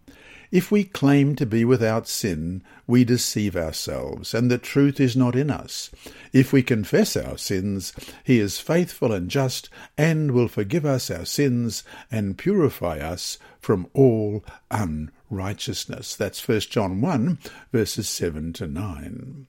If 0.51 0.71
we 0.71 0.83
claim 0.83 1.35
to 1.35 1.45
be 1.45 1.63
without 1.63 2.07
sin, 2.07 2.63
we 2.87 3.03
deceive 3.03 3.55
ourselves, 3.55 4.33
and 4.33 4.49
the 4.49 4.57
truth 4.57 4.99
is 4.99 5.15
not 5.15 5.35
in 5.35 5.51
us. 5.51 5.91
If 6.33 6.51
we 6.51 6.63
confess 6.63 7.15
our 7.15 7.37
sins, 7.37 7.93
he 8.23 8.39
is 8.39 8.59
faithful 8.59 9.13
and 9.13 9.29
just, 9.29 9.69
and 9.95 10.31
will 10.31 10.47
forgive 10.47 10.85
us 10.85 11.11
our 11.11 11.25
sins 11.25 11.83
and 12.09 12.37
purify 12.37 12.97
us 12.97 13.37
from 13.59 13.87
all 13.93 14.43
unrighteousness. 14.71 16.15
That's 16.15 16.47
1 16.47 16.61
John 16.61 16.99
1, 16.99 17.37
verses 17.71 18.09
7 18.09 18.53
to 18.53 18.67
9. 18.67 19.45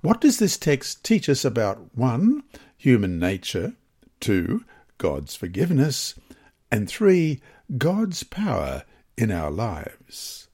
What 0.00 0.20
does 0.20 0.38
this 0.38 0.56
text 0.56 1.04
teach 1.04 1.28
us 1.28 1.44
about 1.44 1.94
1. 1.94 2.42
Human 2.76 3.20
nature, 3.20 3.74
2. 4.18 4.64
God's 4.98 5.36
forgiveness, 5.36 6.14
and 6.72 6.88
3. 6.88 7.40
God's 7.78 8.24
power 8.24 8.82
in 9.20 9.30
our 9.30 9.50
lives. 9.50 10.48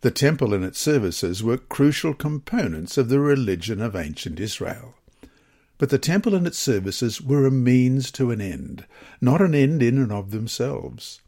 The 0.00 0.10
temple 0.10 0.54
and 0.54 0.64
its 0.64 0.78
services 0.78 1.42
were 1.42 1.58
crucial 1.58 2.14
components 2.14 2.96
of 2.96 3.08
the 3.08 3.20
religion 3.20 3.80
of 3.80 3.96
ancient 3.96 4.38
Israel. 4.38 4.94
But 5.76 5.90
the 5.90 5.98
temple 5.98 6.34
and 6.34 6.46
its 6.46 6.58
services 6.58 7.20
were 7.20 7.46
a 7.46 7.50
means 7.50 8.10
to 8.12 8.30
an 8.30 8.40
end, 8.40 8.86
not 9.20 9.40
an 9.40 9.54
end 9.54 9.82
in 9.82 9.98
and 9.98 10.12
of 10.12 10.30
themselves. 10.30 11.20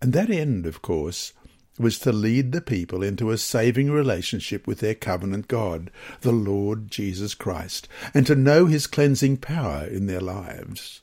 And 0.00 0.12
that 0.12 0.30
end, 0.30 0.66
of 0.66 0.82
course, 0.82 1.32
was 1.78 1.98
to 2.00 2.12
lead 2.12 2.52
the 2.52 2.60
people 2.60 3.02
into 3.02 3.30
a 3.30 3.38
saving 3.38 3.90
relationship 3.90 4.66
with 4.66 4.80
their 4.80 4.94
covenant 4.94 5.48
God, 5.48 5.90
the 6.20 6.32
Lord 6.32 6.90
Jesus 6.90 7.34
Christ, 7.34 7.88
and 8.12 8.26
to 8.26 8.34
know 8.34 8.66
his 8.66 8.86
cleansing 8.86 9.38
power 9.38 9.86
in 9.86 10.06
their 10.06 10.20
lives. 10.20 11.00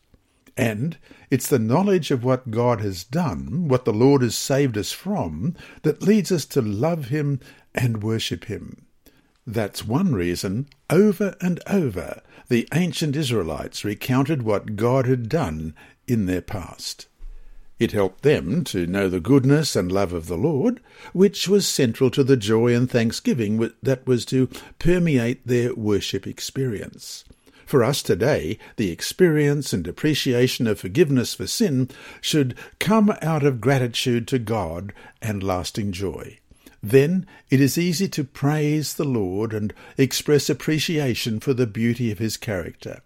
And 0.58 0.98
it's 1.30 1.48
the 1.48 1.60
knowledge 1.60 2.12
of 2.12 2.24
what 2.24 2.52
God 2.52 2.82
has 2.82 3.04
done, 3.04 3.68
what 3.68 3.86
the 3.86 3.94
Lord 3.94 4.22
has 4.22 4.36
saved 4.36 4.78
us 4.78 4.92
from, 4.92 5.56
that 5.84 6.04
leads 6.04 6.32
us 6.32 6.46
to 6.48 6.62
love 6.62 7.08
Him 7.08 7.40
and 7.74 8.04
worship 8.04 8.46
Him. 8.46 8.86
That's 9.48 9.86
one 9.86 10.14
reason, 10.14 10.68
over 10.90 11.36
and 11.42 11.60
over, 11.68 12.22
the 12.48 12.68
ancient 12.74 13.16
Israelites 13.16 13.84
recounted 13.84 14.44
what 14.44 14.76
God 14.76 15.08
had 15.08 15.30
done 15.30 15.74
in 16.08 16.26
their 16.26 16.42
past. 16.42 17.08
It 17.80 17.94
helped 17.94 18.22
them 18.22 18.64
to 18.66 18.86
know 18.86 19.10
the 19.10 19.20
goodness 19.20 19.76
and 19.76 19.92
love 19.92 20.14
of 20.14 20.28
the 20.28 20.38
Lord, 20.38 20.82
which 21.14 21.48
was 21.48 21.68
central 21.68 22.12
to 22.12 22.24
the 22.24 22.38
joy 22.38 22.76
and 22.76 22.88
thanksgiving 22.88 23.72
that 23.82 24.06
was 24.06 24.24
to 24.26 24.48
permeate 24.78 25.48
their 25.48 25.74
worship 25.74 26.28
experience. 26.28 27.24
For 27.72 27.86
us 27.86 28.04
today, 28.04 28.60
the 28.76 28.92
experience 28.92 29.72
and 29.72 29.88
appreciation 29.88 30.68
of 30.68 30.82
forgiveness 30.82 31.36
for 31.36 31.48
sin 31.48 31.90
should 32.20 32.54
come 32.80 33.16
out 33.22 33.44
of 33.44 33.62
gratitude 33.62 34.28
to 34.28 34.40
God 34.40 34.92
and 35.22 35.42
lasting 35.42 35.94
joy. 35.94 36.40
Then 36.84 37.26
it 37.50 37.62
is 37.62 37.78
easy 37.78 38.10
to 38.10 38.26
praise 38.26 38.96
the 38.96 39.06
Lord 39.06 39.54
and 39.54 39.74
express 39.98 40.50
appreciation 40.50 41.40
for 41.40 41.54
the 41.54 41.66
beauty 41.66 42.12
of 42.12 42.20
his 42.20 42.36
character. 42.36 43.04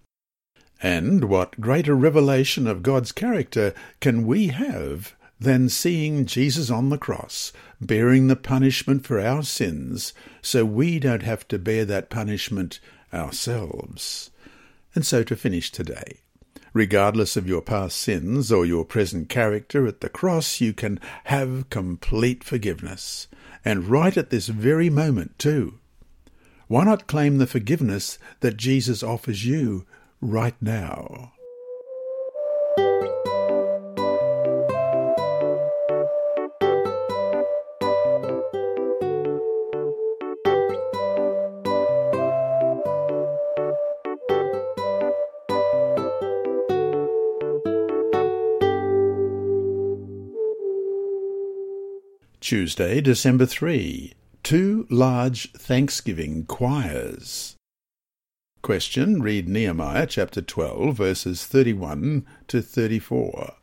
And 0.82 1.26
what 1.26 1.62
greater 1.62 1.94
revelation 1.94 2.66
of 2.66 2.82
God's 2.82 3.12
character 3.12 3.72
can 4.00 4.26
we 4.26 4.48
have 4.48 5.16
than 5.40 5.70
seeing 5.70 6.26
Jesus 6.26 6.72
on 6.72 6.90
the 6.90 6.98
cross, 6.98 7.54
bearing 7.80 8.30
the 8.30 8.36
punishment 8.36 9.06
for 9.06 9.20
our 9.20 9.44
sins, 9.44 10.12
so 10.42 10.66
we 10.66 10.98
don't 10.98 11.22
have 11.22 11.48
to 11.50 11.60
bear 11.60 11.86
that 11.86 12.10
punishment 12.10 12.80
ourselves? 13.14 14.32
And 14.96 15.06
so 15.06 15.24
to 15.24 15.36
finish 15.36 15.72
today. 15.72 16.22
Regardless 16.74 17.38
of 17.38 17.48
your 17.48 17.62
past 17.62 17.98
sins 17.98 18.52
or 18.52 18.66
your 18.66 18.84
present 18.84 19.30
character, 19.30 19.86
at 19.88 20.02
the 20.02 20.10
cross 20.10 20.60
you 20.60 20.74
can 20.74 21.00
have 21.26 21.70
complete 21.70 22.44
forgiveness. 22.44 23.28
And 23.64 23.86
right 23.88 24.16
at 24.18 24.30
this 24.30 24.48
very 24.48 24.90
moment, 24.90 25.38
too. 25.38 25.80
Why 26.68 26.84
not 26.84 27.08
claim 27.08 27.38
the 27.38 27.48
forgiveness 27.48 28.18
that 28.40 28.58
Jesus 28.58 29.04
offers 29.04 29.46
you 29.46 29.86
right 30.20 30.56
now? 30.62 31.34
Tuesday, 52.46 53.02
December 53.02 53.48
3. 53.48 54.14
Two 54.44 54.86
large 54.92 55.52
Thanksgiving 55.54 56.46
choirs. 56.46 57.56
Question 58.62 59.20
Read 59.20 59.50
Nehemiah 59.50 60.06
chapter 60.06 60.44
12, 60.44 60.96
verses 60.96 61.44
31 61.44 62.24
to 62.48 62.62
34. 62.62 63.56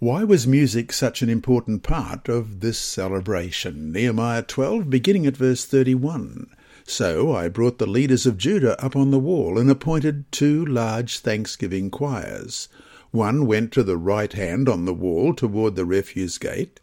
Why 0.00 0.22
was 0.22 0.46
music 0.46 0.92
such 0.92 1.22
an 1.22 1.30
important 1.30 1.82
part 1.82 2.28
of 2.28 2.60
this 2.60 2.78
celebration? 2.78 3.90
Nehemiah 3.90 4.42
12, 4.42 4.90
beginning 4.90 5.24
at 5.24 5.38
verse 5.38 5.64
31. 5.64 6.48
So 6.84 7.34
I 7.34 7.48
brought 7.48 7.78
the 7.78 7.86
leaders 7.86 8.26
of 8.26 8.36
Judah 8.36 8.78
up 8.84 8.94
on 8.94 9.12
the 9.12 9.18
wall 9.18 9.58
and 9.58 9.70
appointed 9.70 10.30
two 10.30 10.62
large 10.66 11.20
thanksgiving 11.20 11.90
choirs. 11.90 12.68
One 13.12 13.46
went 13.46 13.72
to 13.72 13.82
the 13.82 13.96
right 13.96 14.34
hand 14.34 14.68
on 14.68 14.84
the 14.84 14.92
wall 14.92 15.32
toward 15.32 15.74
the 15.74 15.86
refuse 15.86 16.36
gate. 16.36 16.80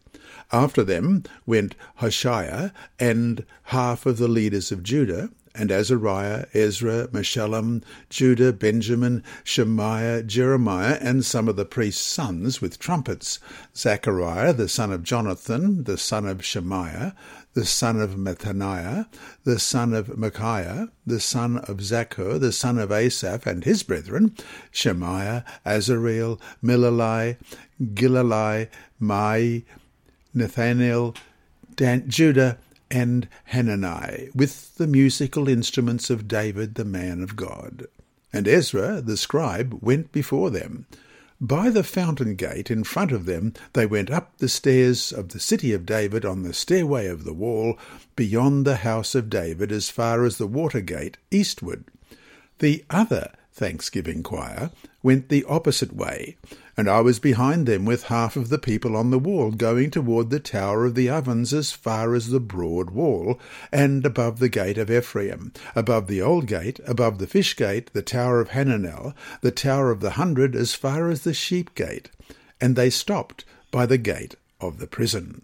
After 0.54 0.84
them 0.84 1.24
went 1.46 1.76
Hoshea 1.96 2.72
and 3.00 3.46
half 3.64 4.06
of 4.06 4.18
the 4.18 4.28
leaders 4.28 4.72
of 4.72 4.84
Judah, 4.84 5.30
and 5.54 5.72
Azariah, 5.72 6.46
Ezra, 6.54 7.08
Meshullam, 7.10 7.84
Judah, 8.10 8.54
Benjamin, 8.54 9.24
Shemaiah, 9.44 10.24
Jeremiah, 10.24 10.98
and 11.02 11.26
some 11.26 11.48
of 11.48 11.56
the 11.56 11.66
priests' 11.66 12.06
sons 12.06 12.62
with 12.62 12.80
trumpets, 12.80 13.40
Zechariah, 13.76 14.54
the 14.54 14.70
son 14.70 14.92
of 14.92 15.04
Jonathan, 15.04 15.84
the 15.84 15.98
son 15.98 16.26
of 16.26 16.46
Shemaiah, 16.46 17.14
the 17.54 17.66
son 17.66 18.00
of 18.00 18.12
Mattaniah, 18.12 19.08
the 19.44 19.60
son 19.60 19.94
of 19.94 20.18
Micaiah, 20.18 20.90
the 21.06 21.20
son 21.20 21.58
of 21.58 21.78
Zaccur, 21.78 22.40
the 22.40 22.54
son 22.54 22.78
of 22.78 22.92
Asaph, 22.92 23.46
and 23.46 23.66
his 23.66 23.84
brethren, 23.84 24.34
Shemaiah, 24.72 25.44
Azareel, 25.66 26.40
Milalai, 26.64 27.36
Gilalai, 27.82 28.70
Mai, 29.00 29.64
Nathaniel, 30.34 31.16
Dan, 31.76 32.10
Judah, 32.10 32.58
and 32.90 33.28
Hanani, 33.46 34.30
with 34.36 34.76
the 34.76 34.88
musical 34.88 35.48
instruments 35.48 36.10
of 36.10 36.28
David 36.28 36.76
the 36.76 36.86
man 36.86 37.24
of 37.24 37.36
God. 37.36 37.88
And 38.34 38.48
Ezra 38.48 39.02
the 39.02 39.18
scribe 39.18 39.78
went 39.82 40.12
before 40.12 40.50
them. 40.50 40.86
By 41.40 41.70
the 41.70 41.84
fountain 41.84 42.36
gate 42.36 42.70
in 42.70 42.84
front 42.84 43.12
of 43.12 43.26
them 43.26 43.54
they 43.74 43.86
went 43.86 44.12
up 44.12 44.38
the 44.38 44.48
stairs 44.50 45.12
of 45.12 45.30
the 45.30 45.40
city 45.40 45.74
of 45.74 45.86
David 45.86 46.24
on 46.24 46.44
the 46.44 46.54
stairway 46.54 47.08
of 47.08 47.24
the 47.24 47.34
wall, 47.34 47.80
beyond 48.16 48.66
the 48.66 48.78
house 48.78 49.16
of 49.16 49.30
David 49.30 49.72
as 49.72 49.90
far 49.90 50.24
as 50.24 50.38
the 50.38 50.48
water 50.48 50.82
gate 50.82 51.18
eastward. 51.32 51.86
The 52.60 52.86
other 52.90 53.32
thanksgiving 53.62 54.24
choir 54.24 54.72
went 55.04 55.30
the 55.30 55.46
opposite 55.48 55.96
way, 55.96 56.36
and 56.76 56.90
I 56.90 57.02
was 57.02 57.20
behind 57.20 57.68
them 57.68 57.86
with 57.86 58.06
half 58.06 58.36
of 58.36 58.50
the 58.50 58.58
people 58.58 58.98
on 58.98 59.12
the 59.12 59.20
wall, 59.20 59.52
going 59.52 59.92
toward 59.92 60.32
the 60.32 60.40
tower 60.40 60.86
of 60.86 60.96
the 60.96 61.10
ovens 61.10 61.54
as 61.54 61.72
far 61.72 62.16
as 62.16 62.30
the 62.30 62.40
broad 62.40 62.90
wall, 62.90 63.40
and 63.72 64.04
above 64.04 64.40
the 64.40 64.50
gate 64.50 64.80
of 64.80 64.90
Ephraim, 64.90 65.54
above 65.76 66.08
the 66.08 66.24
old 66.24 66.48
gate, 66.48 66.80
above 66.88 67.20
the 67.20 67.28
fish 67.28 67.56
gate, 67.56 67.94
the 67.94 68.02
tower 68.02 68.42
of 68.42 68.50
Hananel, 68.50 69.14
the 69.42 69.52
tower 69.52 69.92
of 69.92 70.00
the 70.00 70.12
hundred, 70.12 70.56
as 70.56 70.74
far 70.74 71.12
as 71.12 71.22
the 71.22 71.34
sheep 71.34 71.76
gate. 71.76 72.10
And 72.60 72.76
they 72.76 72.90
stopped 72.90 73.46
by 73.70 73.86
the 73.86 74.00
gate 74.00 74.34
of 74.60 74.80
the 74.80 74.88
prison. 74.88 75.44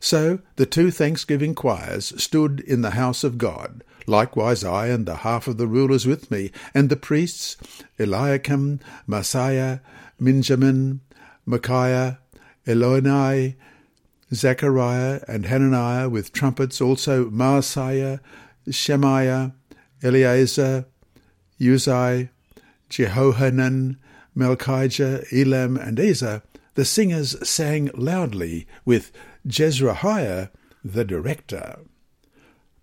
So 0.00 0.40
the 0.56 0.64
two 0.64 0.90
thanksgiving 0.90 1.54
choirs 1.54 2.14
stood 2.20 2.60
in 2.60 2.80
the 2.80 2.92
house 2.92 3.22
of 3.22 3.36
God, 3.36 3.84
likewise 4.06 4.64
I 4.64 4.86
and 4.86 5.04
the 5.04 5.16
half 5.16 5.46
of 5.46 5.58
the 5.58 5.66
rulers 5.66 6.06
with 6.06 6.30
me, 6.30 6.50
and 6.72 6.88
the 6.88 6.96
priests, 6.96 7.58
Eliakim, 7.98 8.80
Maaseiah, 9.06 9.80
Minjamin, 10.20 11.00
Micaiah, 11.44 12.18
Elioenai, 12.66 13.56
Zechariah, 14.32 15.20
and 15.28 15.44
Hananiah 15.44 16.08
with 16.08 16.32
trumpets, 16.32 16.80
also 16.80 17.28
Maaseiah, 17.28 18.20
Shemaiah, 18.70 19.52
Eleazar, 20.02 20.86
Uzzi, 21.60 22.30
Jehohanan, 22.88 23.96
Malchijah, 24.34 25.26
Elam, 25.30 25.76
and 25.76 26.00
Ezer, 26.00 26.42
the 26.74 26.84
singers 26.84 27.36
sang 27.46 27.90
loudly 27.94 28.66
with 28.84 29.12
Jezrahiah, 29.46 30.50
the 30.84 31.04
director. 31.04 31.80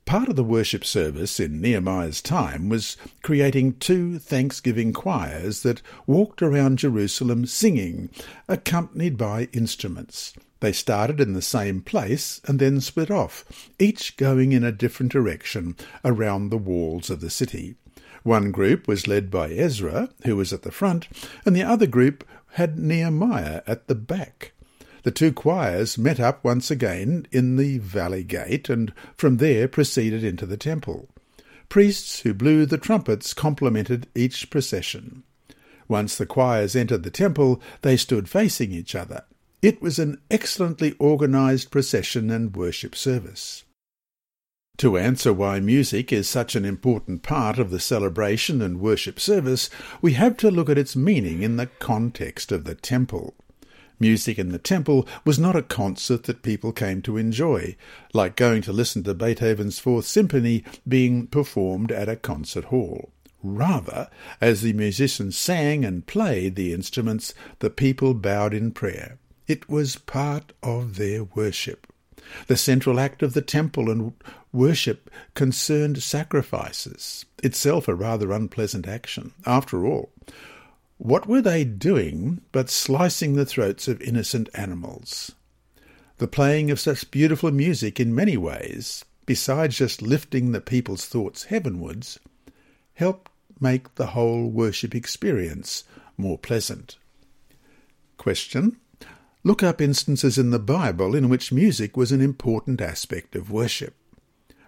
Part 0.06 0.30
of 0.30 0.38
the 0.38 0.44
worship 0.44 0.86
service 0.86 1.40
in 1.40 1.60
Nehemiah's 1.60 2.22
time 2.22 2.70
was 2.70 2.96
creating 3.22 3.74
two 3.74 4.20
thanksgiving 4.20 4.94
choirs 4.94 5.64
that 5.64 5.82
walked 6.06 6.42
around 6.42 6.80
Jerusalem 6.80 7.46
singing, 7.46 8.10
accompanied 8.48 9.18
by 9.18 9.50
instruments. 9.52 10.34
They 10.62 10.72
started 10.72 11.20
in 11.20 11.34
the 11.34 11.42
same 11.42 11.82
place 11.82 12.42
and 12.46 12.58
then 12.58 12.82
split 12.82 13.12
off, 13.12 13.70
each 13.78 14.18
going 14.18 14.54
in 14.54 14.64
a 14.64 14.72
different 14.72 15.12
direction 15.12 15.76
around 16.04 16.50
the 16.50 16.58
walls 16.58 17.10
of 17.10 17.20
the 17.20 17.30
city. 17.30 17.76
One 18.24 18.52
group 18.52 18.88
was 18.88 19.08
led 19.08 19.30
by 19.30 19.52
Ezra, 19.52 20.10
who 20.24 20.36
was 20.36 20.52
at 20.52 20.64
the 20.64 20.72
front, 20.72 21.08
and 21.46 21.56
the 21.56 21.64
other 21.64 21.86
group 21.86 22.24
had 22.54 22.80
Nehemiah 22.80 23.62
at 23.68 23.88
the 23.88 23.96
back. 23.96 24.54
The 25.08 25.12
two 25.12 25.32
choirs 25.32 25.98
met 25.98 26.20
up 26.20 26.44
once 26.44 26.70
again 26.70 27.28
in 27.32 27.56
the 27.56 27.78
valley 27.78 28.26
gate, 28.26 28.68
and 28.68 28.92
from 29.16 29.38
there 29.38 29.70
proceeded 29.70 30.22
into 30.22 30.46
the 30.46 30.58
temple. 30.58 31.08
Priests 31.70 32.20
who 32.20 32.34
blew 32.34 32.66
the 32.66 32.78
trumpets 32.78 33.34
complemented 33.34 34.08
each 34.14 34.50
procession. 34.50 35.24
Once 35.88 36.18
the 36.18 36.26
choirs 36.26 36.76
entered 36.76 37.04
the 37.04 37.10
temple, 37.10 37.62
they 37.84 37.96
stood 37.96 38.28
facing 38.28 38.74
each 38.74 38.96
other. 38.96 39.24
It 39.62 39.82
was 39.82 39.98
an 39.98 40.20
excellently 40.30 40.94
organized 41.00 41.72
procession 41.72 42.30
and 42.30 42.54
worship 42.54 42.94
service. 42.94 43.64
To 44.80 44.98
answer 44.98 45.32
why 45.32 45.62
music 45.62 46.12
is 46.12 46.28
such 46.28 46.54
an 46.54 46.66
important 46.66 47.24
part 47.24 47.60
of 47.60 47.70
the 47.70 47.80
celebration 47.80 48.62
and 48.62 48.82
worship 48.82 49.22
service, 49.22 49.70
we 50.02 50.16
have 50.16 50.36
to 50.36 50.52
look 50.52 50.70
at 50.70 50.78
its 50.78 50.98
meaning 50.98 51.44
in 51.44 51.56
the 51.56 51.68
context 51.68 52.52
of 52.52 52.66
the 52.66 52.76
temple. 52.76 53.36
Music 54.00 54.38
in 54.38 54.50
the 54.50 54.60
temple 54.60 55.08
was 55.26 55.40
not 55.40 55.56
a 55.56 55.62
concert 55.62 56.24
that 56.24 56.44
people 56.44 56.72
came 56.72 57.02
to 57.02 57.18
enjoy, 57.18 57.76
like 58.14 58.36
going 58.36 58.62
to 58.62 58.72
listen 58.72 59.04
to 59.04 59.14
Beethoven's 59.14 59.80
Fourth 59.80 60.06
Symphony 60.06 60.64
being 60.88 61.28
performed 61.28 61.92
at 61.92 62.08
a 62.08 62.16
concert 62.16 62.66
hall. 62.66 63.12
Rather, 63.42 64.10
as 64.42 64.62
the 64.62 64.74
musicians 64.74 65.38
sang 65.38 65.86
and 65.86 66.06
played 66.06 66.56
the 66.56 66.74
instruments, 66.74 67.34
the 67.60 67.70
people 67.70 68.14
bowed 68.14 68.54
in 68.54 68.72
prayer. 68.72 69.18
It 69.48 69.70
was 69.70 69.96
part 69.96 70.54
of 70.62 70.98
their 70.98 71.24
worship. 71.24 71.88
The 72.48 72.58
central 72.58 73.00
act 73.00 73.24
of 73.24 73.34
the 73.34 73.42
temple 73.42 73.90
and 73.90 74.14
worship 74.52 75.10
concerned 75.34 76.04
sacrifices, 76.04 77.26
itself 77.42 77.88
a 77.88 77.96
rather 77.96 78.32
unpleasant 78.32 78.88
action. 78.88 79.34
After 79.46 79.86
all, 79.86 80.12
what 80.98 81.28
were 81.28 81.42
they 81.42 81.64
doing 81.64 82.42
but 82.52 82.70
slicing 82.70 83.34
the 83.34 83.46
throats 83.46 83.88
of 83.88 84.02
innocent 84.02 84.50
animals? 84.54 85.32
The 86.18 86.28
playing 86.28 86.72
of 86.72 86.80
such 86.80 87.12
beautiful 87.12 87.52
music 87.52 88.00
in 88.00 88.16
many 88.16 88.38
ways, 88.38 89.06
besides 89.26 89.78
just 89.78 90.02
lifting 90.02 90.52
the 90.52 90.62
people's 90.62 91.06
thoughts 91.06 91.46
heavenwards, 91.46 92.20
helped 92.96 93.30
make 93.60 93.94
the 93.96 94.08
whole 94.08 94.50
worship 94.50 94.96
experience 94.96 95.84
more 96.18 96.38
pleasant. 96.38 96.98
Question. 98.18 98.78
Look 99.44 99.62
up 99.62 99.80
instances 99.80 100.38
in 100.38 100.50
the 100.50 100.60
Bible 100.60 101.16
in 101.16 101.30
which 101.30 101.52
music 101.52 101.96
was 101.96 102.12
an 102.12 102.22
important 102.22 102.82
aspect 102.82 103.36
of 103.36 103.52
worship. 103.52 103.94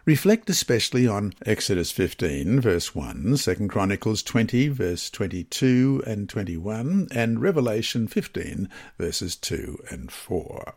Reflect 0.09 0.49
especially 0.49 1.05
on 1.05 1.33
Exodus 1.45 1.91
15, 1.91 2.61
verse 2.61 2.95
1, 2.95 3.37
2 3.37 3.67
Chronicles 3.67 4.23
20, 4.23 4.67
verse 4.69 5.07
22 5.11 6.01
and 6.07 6.27
21, 6.27 7.09
and 7.11 7.39
Revelation 7.39 8.07
15, 8.07 8.67
verses 8.97 9.35
2 9.35 9.83
and 9.91 10.11
4. 10.11 10.73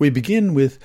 We 0.00 0.10
begin 0.10 0.52
with 0.52 0.80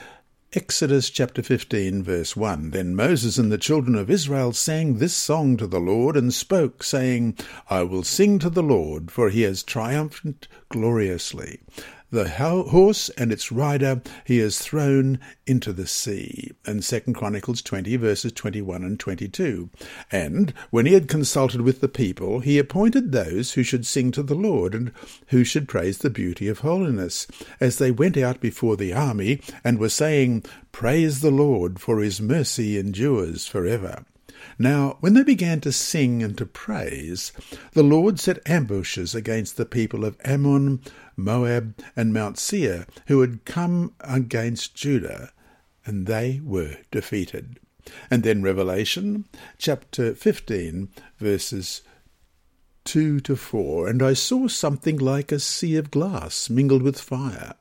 Exodus 0.53 1.09
chapter 1.09 1.41
15, 1.41 2.03
verse 2.03 2.35
1 2.35 2.69
Then 2.69 2.95
Moses 2.95 3.39
and 3.39 3.51
the 3.51 3.57
children 3.57 3.95
of 3.95 4.11
Israel 4.11 4.53
sang 4.53 4.99
this 4.99 5.15
song 5.15 5.57
to 5.57 5.65
the 5.65 5.79
Lord, 5.79 6.15
and 6.15 6.31
spoke, 6.31 6.83
saying, 6.83 7.35
I 7.67 7.81
will 7.81 8.03
sing 8.03 8.37
to 8.39 8.51
the 8.51 8.61
Lord, 8.61 9.09
for 9.09 9.31
he 9.31 9.41
has 9.41 9.63
triumphed 9.63 10.47
gloriously. 10.69 11.61
The 12.09 12.29
horse 12.29 13.09
and 13.17 13.33
its 13.33 13.51
rider 13.51 14.01
he 14.23 14.37
has 14.37 14.59
thrown 14.59 15.19
into 15.45 15.73
the 15.73 15.85
sea. 15.85 16.51
And 16.65 16.81
2 16.81 17.01
Chronicles 17.13 17.61
20 17.61 17.97
verses 17.97 18.31
21 18.31 18.83
and 18.83 18.97
22. 18.97 19.69
And 20.09 20.53
when 20.69 20.85
he 20.85 20.93
had 20.93 21.09
consulted 21.09 21.61
with 21.61 21.81
the 21.81 21.89
people, 21.89 22.39
he 22.39 22.57
appointed 22.59 23.11
those 23.11 23.53
who 23.53 23.63
should 23.63 23.85
sing 23.85 24.11
to 24.11 24.23
the 24.23 24.35
Lord 24.35 24.73
and 24.73 24.93
who 25.27 25.43
should 25.43 25.67
praise 25.67 25.97
the 25.97 26.09
beauty 26.09 26.47
of 26.47 26.59
holiness, 26.59 27.27
as 27.59 27.77
they 27.77 27.91
went 27.91 28.15
out 28.15 28.39
before 28.39 28.77
the 28.77 28.93
army 28.93 29.41
and 29.63 29.77
were 29.77 29.89
saying, 29.89 30.45
Praise 30.71 31.19
the 31.19 31.31
Lord, 31.31 31.79
for 31.81 31.99
his 31.99 32.21
mercy 32.21 32.77
endures 32.77 33.47
forever. 33.47 34.05
Now, 34.59 34.97
when 35.01 35.13
they 35.13 35.23
began 35.23 35.61
to 35.61 35.71
sing 35.71 36.23
and 36.23 36.37
to 36.37 36.45
praise, 36.45 37.31
the 37.73 37.83
Lord 37.83 38.19
set 38.19 38.47
ambushes 38.49 39.13
against 39.13 39.55
the 39.55 39.65
people 39.65 40.03
of 40.03 40.17
Ammon, 40.25 40.81
Moab, 41.15 41.75
and 41.95 42.11
Mount 42.11 42.39
Seir, 42.39 42.87
who 43.07 43.21
had 43.21 43.45
come 43.45 43.93
against 43.99 44.75
Judah, 44.75 45.31
and 45.85 46.07
they 46.07 46.41
were 46.43 46.77
defeated. 46.91 47.59
And 48.09 48.23
then 48.23 48.41
Revelation 48.41 49.25
chapter 49.57 50.15
15, 50.15 50.89
verses 51.19 51.81
2 52.85 53.19
to 53.21 53.35
4, 53.35 53.87
And 53.87 54.01
I 54.01 54.13
saw 54.13 54.47
something 54.47 54.97
like 54.97 55.31
a 55.31 55.39
sea 55.39 55.75
of 55.75 55.91
glass 55.91 56.49
mingled 56.49 56.81
with 56.81 56.99
fire, 56.99 57.53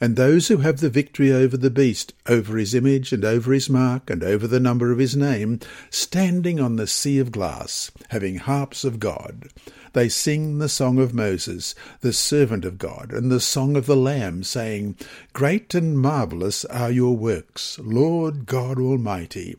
and 0.00 0.16
those 0.16 0.48
who 0.48 0.58
have 0.58 0.80
the 0.80 0.90
victory 0.90 1.32
over 1.32 1.56
the 1.56 1.70
beast, 1.70 2.12
over 2.26 2.56
his 2.56 2.74
image, 2.74 3.12
and 3.12 3.24
over 3.24 3.52
his 3.52 3.68
mark, 3.68 4.10
and 4.10 4.22
over 4.22 4.46
the 4.46 4.60
number 4.60 4.92
of 4.92 4.98
his 4.98 5.16
name, 5.16 5.60
standing 5.90 6.60
on 6.60 6.76
the 6.76 6.86
sea 6.86 7.18
of 7.18 7.32
glass, 7.32 7.90
having 8.10 8.36
harps 8.36 8.84
of 8.84 8.98
God. 9.00 9.48
They 9.92 10.08
sing 10.08 10.58
the 10.58 10.68
song 10.68 10.98
of 10.98 11.14
Moses, 11.14 11.74
the 12.00 12.12
servant 12.12 12.64
of 12.64 12.78
God, 12.78 13.12
and 13.12 13.30
the 13.30 13.40
song 13.40 13.76
of 13.76 13.86
the 13.86 13.96
Lamb, 13.96 14.44
saying, 14.44 14.96
Great 15.32 15.74
and 15.74 15.98
marvellous 15.98 16.64
are 16.66 16.90
your 16.90 17.16
works, 17.16 17.78
Lord 17.82 18.46
God 18.46 18.78
Almighty. 18.78 19.56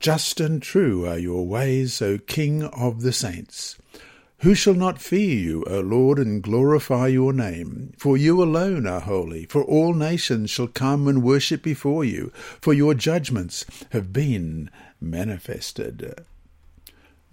Just 0.00 0.40
and 0.40 0.60
true 0.60 1.06
are 1.06 1.18
your 1.18 1.46
ways, 1.46 2.02
O 2.02 2.18
King 2.18 2.64
of 2.64 3.02
the 3.02 3.12
saints. 3.12 3.78
Who 4.42 4.56
shall 4.56 4.74
not 4.74 5.00
fear 5.00 5.38
you, 5.38 5.64
O 5.68 5.78
Lord, 5.78 6.18
and 6.18 6.42
glorify 6.42 7.06
your 7.06 7.32
name? 7.32 7.92
For 7.96 8.16
you 8.16 8.42
alone 8.42 8.88
are 8.88 8.98
holy, 8.98 9.46
for 9.46 9.62
all 9.62 9.94
nations 9.94 10.50
shall 10.50 10.66
come 10.66 11.06
and 11.06 11.22
worship 11.22 11.62
before 11.62 12.04
you, 12.04 12.32
for 12.60 12.74
your 12.74 12.92
judgments 12.92 13.64
have 13.90 14.12
been 14.12 14.68
manifested. 15.00 16.24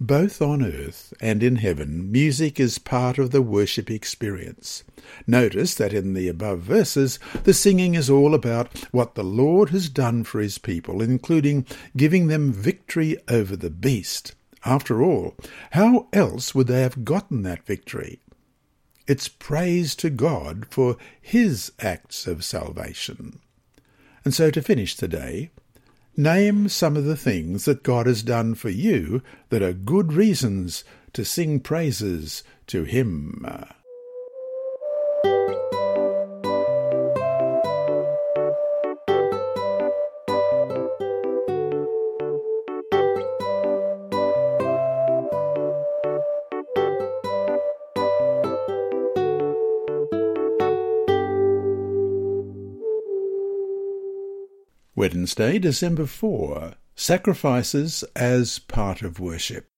Both 0.00 0.40
on 0.40 0.64
earth 0.64 1.12
and 1.20 1.42
in 1.42 1.56
heaven, 1.56 2.12
music 2.12 2.60
is 2.60 2.78
part 2.78 3.18
of 3.18 3.32
the 3.32 3.42
worship 3.42 3.90
experience. 3.90 4.84
Notice 5.26 5.74
that 5.74 5.92
in 5.92 6.14
the 6.14 6.28
above 6.28 6.60
verses, 6.60 7.18
the 7.42 7.52
singing 7.52 7.96
is 7.96 8.08
all 8.08 8.34
about 8.36 8.68
what 8.92 9.16
the 9.16 9.24
Lord 9.24 9.70
has 9.70 9.88
done 9.88 10.22
for 10.22 10.40
his 10.40 10.58
people, 10.58 11.02
including 11.02 11.66
giving 11.96 12.28
them 12.28 12.52
victory 12.52 13.16
over 13.28 13.56
the 13.56 13.68
beast. 13.68 14.36
After 14.64 15.02
all, 15.02 15.36
how 15.72 16.08
else 16.12 16.54
would 16.54 16.66
they 16.66 16.82
have 16.82 17.04
gotten 17.04 17.42
that 17.42 17.64
victory? 17.64 18.20
It's 19.06 19.28
praise 19.28 19.94
to 19.96 20.10
God 20.10 20.66
for 20.70 20.96
His 21.20 21.72
acts 21.80 22.26
of 22.26 22.44
salvation. 22.44 23.40
And 24.24 24.34
so 24.34 24.50
to 24.50 24.62
finish 24.62 24.94
today, 24.94 25.50
name 26.16 26.68
some 26.68 26.96
of 26.96 27.04
the 27.04 27.16
things 27.16 27.64
that 27.64 27.82
God 27.82 28.06
has 28.06 28.22
done 28.22 28.54
for 28.54 28.68
you 28.68 29.22
that 29.48 29.62
are 29.62 29.72
good 29.72 30.12
reasons 30.12 30.84
to 31.14 31.24
sing 31.24 31.60
praises 31.60 32.44
to 32.66 32.84
Him. 32.84 33.46
Wednesday, 55.00 55.58
December 55.58 56.04
4. 56.04 56.74
Sacrifices 56.94 58.04
as 58.14 58.58
part 58.58 59.00
of 59.00 59.18
worship. 59.18 59.69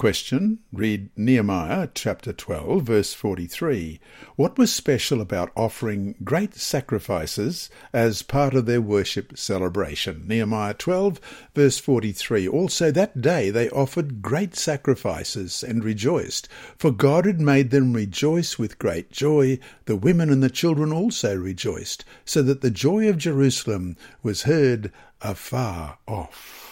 Question. 0.00 0.60
Read 0.72 1.10
Nehemiah 1.14 1.90
chapter 1.94 2.32
12, 2.32 2.84
verse 2.84 3.12
43. 3.12 4.00
What 4.34 4.56
was 4.56 4.72
special 4.72 5.20
about 5.20 5.52
offering 5.54 6.14
great 6.24 6.54
sacrifices 6.54 7.68
as 7.92 8.22
part 8.22 8.54
of 8.54 8.64
their 8.64 8.80
worship 8.80 9.36
celebration? 9.36 10.26
Nehemiah 10.26 10.72
12, 10.72 11.20
verse 11.54 11.78
43. 11.78 12.48
Also 12.48 12.90
that 12.90 13.20
day 13.20 13.50
they 13.50 13.68
offered 13.68 14.22
great 14.22 14.56
sacrifices 14.56 15.62
and 15.62 15.84
rejoiced, 15.84 16.48
for 16.78 16.92
God 16.92 17.26
had 17.26 17.38
made 17.38 17.70
them 17.70 17.92
rejoice 17.92 18.58
with 18.58 18.78
great 18.78 19.10
joy. 19.10 19.58
The 19.84 19.96
women 19.96 20.30
and 20.30 20.42
the 20.42 20.48
children 20.48 20.94
also 20.94 21.36
rejoiced, 21.36 22.06
so 22.24 22.40
that 22.40 22.62
the 22.62 22.70
joy 22.70 23.06
of 23.10 23.18
Jerusalem 23.18 23.98
was 24.22 24.44
heard 24.44 24.92
afar 25.20 25.98
off. 26.08 26.69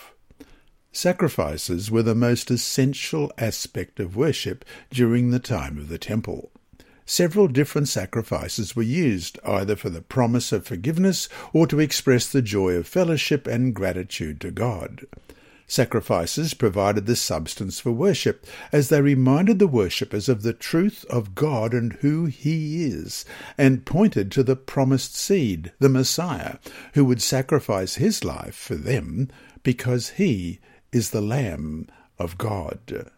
Sacrifices 0.93 1.91
were 1.91 2.03
the 2.03 2.15
most 2.15 2.51
essential 2.51 3.31
aspect 3.39 4.01
of 4.01 4.17
worship 4.17 4.65
during 4.91 5.31
the 5.31 5.39
time 5.39 5.79
of 5.79 5.89
the 5.89 5.99
temple. 5.99 6.51
Several 7.05 7.49
different 7.49 7.89
sacrifices 7.89 8.77
were 8.77 8.83
used, 8.83 9.39
either 9.45 9.77
for 9.77 9.91
the 9.91 10.03
promise 10.03 10.53
of 10.53 10.67
forgiveness 10.67 11.29
or 11.53 11.67
to 11.67 11.81
express 11.81 12.31
the 12.31 12.43
joy 12.43 12.73
of 12.73 12.87
fellowship 12.87 13.47
and 13.47 13.75
gratitude 13.75 14.41
to 14.43 14.51
God. 14.51 15.07
Sacrifices 15.67 16.55
provided 16.55 17.07
the 17.07 17.15
substance 17.17 17.79
for 17.79 17.93
worship, 17.93 18.47
as 18.73 18.89
they 18.89 19.03
reminded 19.03 19.59
the 19.59 19.69
worshippers 19.69 20.29
of 20.29 20.43
the 20.43 20.55
truth 20.55 21.05
of 21.11 21.35
God 21.35 21.75
and 21.75 21.93
who 22.01 22.25
He 22.25 22.85
is, 22.85 23.27
and 23.57 23.85
pointed 23.85 24.33
to 24.33 24.43
the 24.43 24.57
promised 24.57 25.15
seed, 25.15 25.73
the 25.79 25.91
Messiah, 25.91 26.57
who 26.95 27.05
would 27.05 27.21
sacrifice 27.21 27.97
His 27.97 28.25
life 28.25 28.55
for 28.55 28.77
them 28.77 29.29
because 29.63 30.11
He 30.11 30.59
is 30.93 31.11
the 31.11 31.21
Lamb 31.21 31.89
of 32.19 32.39
God. 32.39 33.11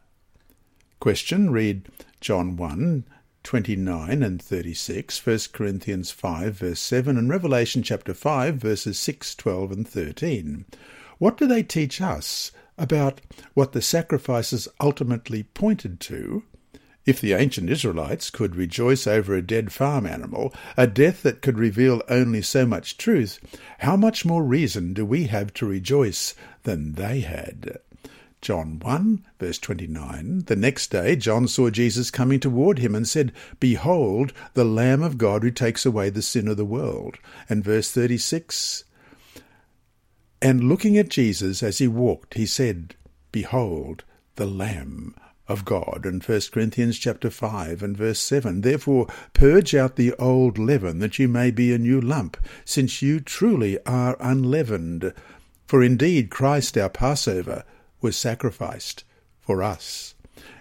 Question. 0.98 1.50
Read 1.50 1.88
John 2.20 2.56
1, 2.56 3.04
29 3.42 4.22
and 4.22 4.42
36, 4.42 5.26
1 5.26 5.38
Corinthians 5.52 6.10
5, 6.10 6.54
verse 6.54 6.80
7, 6.80 7.16
and 7.16 7.30
Revelation 7.30 7.82
chapter 7.82 8.12
5, 8.12 8.56
verses 8.56 8.98
6, 8.98 9.34
12, 9.34 9.72
and 9.72 9.88
13. 9.88 10.66
What 11.18 11.36
do 11.36 11.46
they 11.46 11.62
teach 11.62 12.00
us 12.00 12.52
about 12.76 13.20
what 13.54 13.72
the 13.72 13.82
sacrifices 13.82 14.68
ultimately 14.80 15.44
pointed 15.44 16.00
to? 16.00 16.42
If 17.10 17.20
the 17.20 17.32
ancient 17.32 17.68
Israelites 17.68 18.30
could 18.30 18.54
rejoice 18.54 19.04
over 19.04 19.34
a 19.34 19.42
dead 19.42 19.72
farm 19.72 20.06
animal, 20.06 20.54
a 20.76 20.86
death 20.86 21.24
that 21.24 21.42
could 21.42 21.58
reveal 21.58 22.04
only 22.08 22.40
so 22.40 22.64
much 22.64 22.96
truth, 22.96 23.40
how 23.80 23.96
much 23.96 24.24
more 24.24 24.44
reason 24.44 24.94
do 24.94 25.04
we 25.04 25.24
have 25.24 25.52
to 25.54 25.66
rejoice 25.66 26.36
than 26.62 26.92
they 26.92 27.18
had? 27.22 27.80
John 28.40 28.78
1, 28.78 29.26
verse 29.40 29.58
29. 29.58 30.44
The 30.46 30.54
next 30.54 30.92
day 30.92 31.16
John 31.16 31.48
saw 31.48 31.68
Jesus 31.68 32.12
coming 32.12 32.38
toward 32.38 32.78
him 32.78 32.94
and 32.94 33.08
said, 33.08 33.32
Behold, 33.58 34.32
the 34.54 34.64
Lamb 34.64 35.02
of 35.02 35.18
God 35.18 35.42
who 35.42 35.50
takes 35.50 35.84
away 35.84 36.10
the 36.10 36.22
sin 36.22 36.46
of 36.46 36.58
the 36.58 36.64
world. 36.64 37.16
And 37.48 37.64
verse 37.64 37.90
36. 37.90 38.84
And 40.40 40.68
looking 40.68 40.96
at 40.96 41.08
Jesus 41.08 41.60
as 41.60 41.78
he 41.78 41.88
walked, 41.88 42.34
he 42.34 42.46
said, 42.46 42.94
Behold, 43.32 44.04
the 44.36 44.46
Lamb 44.46 45.16
of 45.50 45.64
God 45.64 46.06
in 46.06 46.20
1 46.20 46.40
Corinthians 46.52 46.96
chapter 46.96 47.28
5 47.28 47.82
and 47.82 47.96
verse 47.96 48.20
7. 48.20 48.60
Therefore 48.60 49.08
purge 49.34 49.74
out 49.74 49.96
the 49.96 50.14
old 50.14 50.58
leaven 50.58 51.00
that 51.00 51.18
you 51.18 51.26
may 51.26 51.50
be 51.50 51.74
a 51.74 51.78
new 51.78 52.00
lump, 52.00 52.36
since 52.64 53.02
you 53.02 53.18
truly 53.18 53.76
are 53.84 54.16
unleavened. 54.20 55.12
For 55.66 55.82
indeed 55.82 56.30
Christ 56.30 56.78
our 56.78 56.88
Passover 56.88 57.64
was 58.00 58.16
sacrificed 58.16 59.02
for 59.40 59.60
us. 59.60 60.14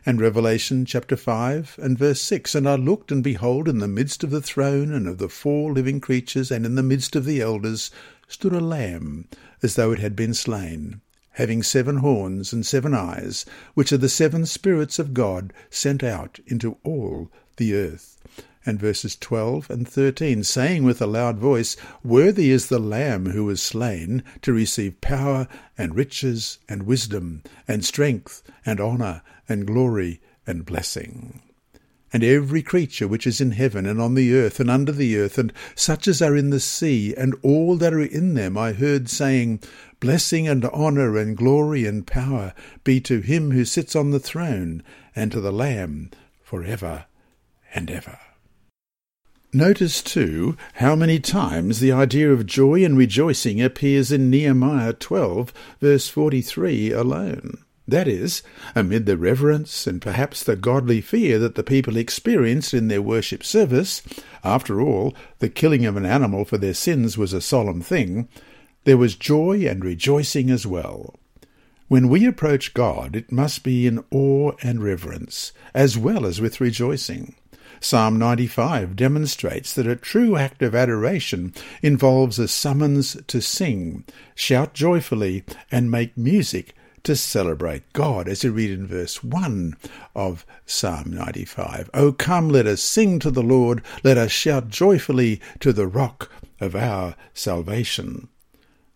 And 0.06 0.19
Revelation 0.19 0.86
chapter 0.86 1.15
5 1.15 1.78
and 1.80 1.97
verse 1.97 2.21
6 2.21 2.56
And 2.56 2.67
I 2.67 2.75
looked, 2.75 3.12
and 3.12 3.23
behold, 3.23 3.67
in 3.67 3.78
the 3.78 3.88
midst 3.88 4.23
of 4.23 4.32
the 4.32 4.41
throne 4.41 4.91
and 4.91 5.08
of 5.08 5.19
the 5.19 5.30
four 5.30 5.71
living 5.71 6.02
creatures, 6.02 6.49
and 6.49 6.65
in 6.65 6.73
the 6.73 6.84
midst 6.84 7.15
of 7.15 7.25
the 7.25 7.41
elders, 7.41 7.91
stood 8.28 8.54
a 8.54 8.60
lamb, 8.60 9.28
as 9.62 9.75
though 9.75 9.91
it 9.91 9.99
had 9.99 10.15
been 10.15 10.34
slain 10.34 11.02
having 11.32 11.63
seven 11.63 11.98
horns 11.98 12.52
and 12.52 12.65
seven 12.65 12.94
eyes, 12.94 13.46
which 13.74 13.92
are 13.92 13.98
the 13.98 14.10
seven 14.10 14.46
spirits 14.46 15.00
of 15.00 15.13
God 15.13 15.54
sent 15.70 16.04
out 16.04 16.39
into 16.48 16.78
all 16.84 17.32
the 17.58 17.76
earth. 17.76 18.18
And 18.65 18.80
verses 18.80 19.15
12 19.15 19.70
and 19.70 19.88
13, 19.88 20.44
saying 20.44 20.84
with 20.84 21.02
a 21.02 21.08
loud 21.08 21.38
voice, 21.38 21.78
Worthy 22.04 22.52
is 22.52 22.68
the 22.68 22.80
Lamb 22.80 23.28
who 23.28 23.46
was 23.46 23.62
slain 23.62 24.24
to 24.42 24.54
receive 24.54 25.02
power 25.02 25.48
and 25.78 25.96
riches 25.96 26.60
and 26.68 26.84
wisdom 26.84 27.44
and 27.68 27.86
strength 27.86 28.44
and 28.65 28.80
honour 28.80 29.22
and 29.48 29.65
glory 29.65 30.22
and 30.46 30.65
blessing 30.65 31.42
and 32.12 32.24
every 32.24 32.62
creature 32.62 33.08
which 33.08 33.28
is 33.28 33.39
in 33.39 33.52
heaven 33.52 33.86
and 33.86 34.02
on 34.02 34.15
the 34.15 34.34
earth 34.34 34.60
and 34.60 34.70
under 34.70 34.92
the 34.92 35.18
earth, 35.18 35.38
and 35.38 35.54
such 35.76 36.08
as 36.08 36.22
are 36.22 36.36
in 36.36 36.50
the 36.50 36.60
sea, 36.60 37.13
and 37.15 37.36
all 37.44 37.76
that 37.78 37.94
are 37.94 38.02
in 38.02 38.34
them, 38.34 38.58
I 38.58 38.74
heard 38.74 39.10
saying, 39.10 39.60
Blessing 39.99 40.47
and 40.47 40.63
honour 40.65 41.17
and 41.17 41.35
glory 41.35 41.85
and 41.85 42.07
power 42.07 42.53
be 42.83 43.01
to 43.01 43.19
him 43.19 43.51
who 43.51 43.65
sits 43.65 43.95
on 43.95 44.12
the 44.12 44.19
throne 44.19 44.81
and 45.15 45.31
to 45.31 45.41
the 45.41 45.51
Lamb 45.51 46.12
for 46.41 46.63
ever 46.63 47.05
and 47.73 47.91
ever. 47.91 48.17
Notice, 49.51 50.01
too, 50.03 50.55
how 50.75 50.95
many 50.95 51.19
times 51.19 51.79
the 51.79 51.91
idea 51.91 52.31
of 52.31 52.45
joy 52.45 52.85
and 52.85 52.95
rejoicing 52.97 53.62
appears 53.62 54.12
in 54.12 54.29
Nehemiah 54.29 54.93
12, 54.93 55.51
verse 55.81 56.07
43 56.07 56.91
alone. 56.91 57.57
That 57.88 58.07
is, 58.07 58.43
amid 58.75 59.07
the 59.07 59.17
reverence 59.17 59.88
and 59.88 59.99
perhaps 59.99 60.43
the 60.43 60.55
godly 60.55 61.01
fear 61.01 61.39
that 61.39 61.55
the 61.55 61.63
people 61.63 61.97
experienced 61.97 62.75
in 62.75 62.88
their 62.88 63.01
worship 63.01 63.43
service, 63.43 64.03
after 64.43 64.79
all, 64.79 65.15
the 65.39 65.49
killing 65.49 65.85
of 65.88 65.97
an 65.97 66.05
animal 66.05 66.45
for 66.45 66.59
their 66.59 66.75
sins 66.75 67.17
was 67.17 67.33
a 67.33 67.41
solemn 67.41 67.81
thing, 67.81 68.29
there 68.86 68.98
was 68.98 69.15
joy 69.15 69.65
and 69.68 69.84
rejoicing 69.84 70.50
as 70.50 70.65
well. 70.65 71.15
When 71.89 72.08
we 72.08 72.26
approach 72.26 72.74
God, 72.74 73.15
it 73.15 73.32
must 73.32 73.63
be 73.63 73.88
in 73.88 74.04
awe 74.12 74.52
and 74.62 74.84
reverence, 74.84 75.52
as 75.74 75.98
well 75.98 76.26
as 76.26 76.39
with 76.39 76.62
rejoicing. 76.62 77.36
Psalm 77.82 78.20
95 78.20 78.96
demonstrates 78.96 79.74
that 79.74 79.88
a 79.88 79.96
true 79.96 80.38
act 80.38 80.62
of 80.62 80.76
adoration 80.76 81.54
involves 81.82 82.38
a 82.38 82.48
summons 82.48 83.18
to 83.28 83.42
sing, 83.42 84.04
shout 84.36 84.74
joyfully, 84.74 85.44
and 85.72 85.89
make 85.89 86.18
music 86.18 86.76
to 87.04 87.15
celebrate 87.15 87.92
God, 87.94 88.28
as 88.28 88.44
we 88.44 88.50
read 88.50 88.72
in 88.72 88.86
verse 88.86 89.24
1 89.24 89.76
of 90.13 90.46
Psalm 90.65 91.12
95. 91.12 91.89
O 91.94 92.12
come, 92.12 92.50
let 92.50 92.68
us 92.68 92.82
sing 92.82 93.18
to 93.20 93.32
the 93.32 93.44
Lord, 93.44 93.82
let 94.04 94.18
us 94.18 94.32
shout 94.32 94.68
joyfully 94.68 95.42
to 95.60 95.74
the 95.74 95.88
rock 95.88 96.32
of 96.60 96.76
our 96.76 97.15
salvation 97.34 98.28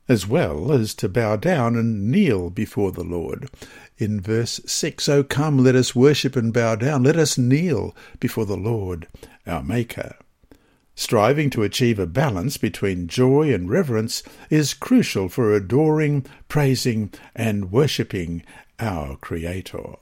as 0.07 0.27
well 0.27 0.71
as 0.71 0.93
to 0.95 1.09
bow 1.09 1.35
down 1.35 1.75
and 1.75 2.11
kneel 2.11 2.49
before 2.49 2.91
the 2.91 3.03
Lord. 3.03 3.49
In 3.97 4.19
verse 4.19 4.59
6, 4.65 5.07
O 5.09 5.23
come, 5.23 5.57
let 5.57 5.75
us 5.75 5.95
worship 5.95 6.35
and 6.35 6.53
bow 6.53 6.75
down, 6.75 7.03
let 7.03 7.17
us 7.17 7.37
kneel 7.37 7.95
before 8.19 8.45
the 8.45 8.57
Lord 8.57 9.07
our 9.45 9.63
Maker. 9.63 10.15
Striving 10.95 11.49
to 11.49 11.63
achieve 11.63 11.97
a 11.97 12.05
balance 12.05 12.57
between 12.57 13.07
joy 13.07 13.53
and 13.53 13.69
reverence 13.69 14.21
is 14.49 14.73
crucial 14.73 15.27
for 15.27 15.53
adoring, 15.53 16.25
praising, 16.47 17.11
and 17.35 17.71
worshipping 17.71 18.43
our 18.79 19.15
Creator. 19.17 19.95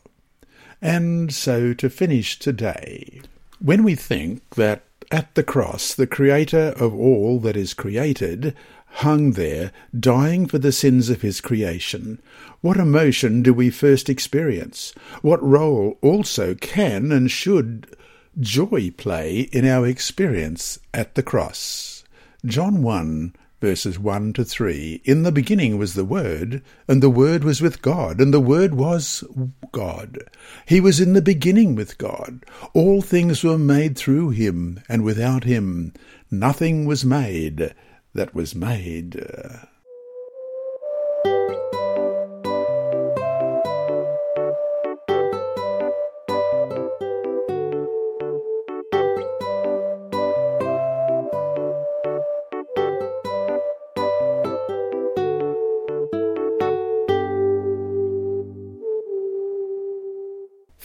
And 0.82 1.34
so 1.34 1.74
to 1.74 1.90
finish 1.90 2.40
today, 2.40 3.22
when 3.60 3.84
we 3.84 3.96
think 3.96 4.42
that 4.56 4.84
at 5.12 5.36
the 5.36 5.44
cross 5.44 5.94
the 5.94 6.08
Creator 6.08 6.74
of 6.78 6.94
all 6.94 7.40
that 7.42 7.56
is 7.56 7.74
created 7.74 8.56
hung 8.96 9.32
there, 9.32 9.72
dying 9.98 10.46
for 10.46 10.60
the 10.60 10.72
sins 10.72 11.10
of 11.10 11.22
his 11.22 11.42
creation, 11.42 12.22
what 12.62 12.78
emotion 12.78 13.42
do 13.42 13.54
we 13.54 13.70
first 13.70 14.10
experience? 14.10 14.94
What 15.22 15.42
role 15.42 15.98
also 16.02 16.54
can 16.56 17.12
and 17.12 17.32
should 17.32 17.96
joy 18.40 18.92
play 18.92 19.42
in 19.52 19.66
our 19.66 19.88
experience 19.88 20.80
at 20.94 21.16
the 21.16 21.24
cross? 21.24 22.04
John 22.46 22.84
1 22.84 23.34
verses 23.62 24.00
1 24.00 24.34
to 24.34 24.44
3. 24.44 25.02
In 25.06 25.22
the 25.22 25.32
beginning 25.32 25.78
was 25.78 25.94
the 25.94 26.04
Word, 26.04 26.64
and 26.88 27.02
the 27.02 27.12
Word 27.12 27.44
was 27.44 27.62
with 27.62 27.84
God, 27.84 28.20
and 28.20 28.34
the 28.34 28.40
Word 28.40 28.74
was 28.74 29.24
God. 29.72 30.18
He 30.66 30.82
was 30.82 31.00
in 31.00 31.14
the 31.14 31.22
beginning 31.22 31.76
with 31.76 32.00
God. 32.00 32.44
All 32.74 33.04
things 33.04 33.44
were 33.44 33.60
made 33.60 33.96
through 33.96 34.32
him, 34.32 34.82
and 34.90 35.04
without 35.04 35.44
him 35.44 35.94
nothing 36.32 36.86
was 36.86 37.06
made 37.06 37.76
that 38.14 38.34
was 38.34 38.56
made. 38.56 39.20
Uh, 39.20 39.66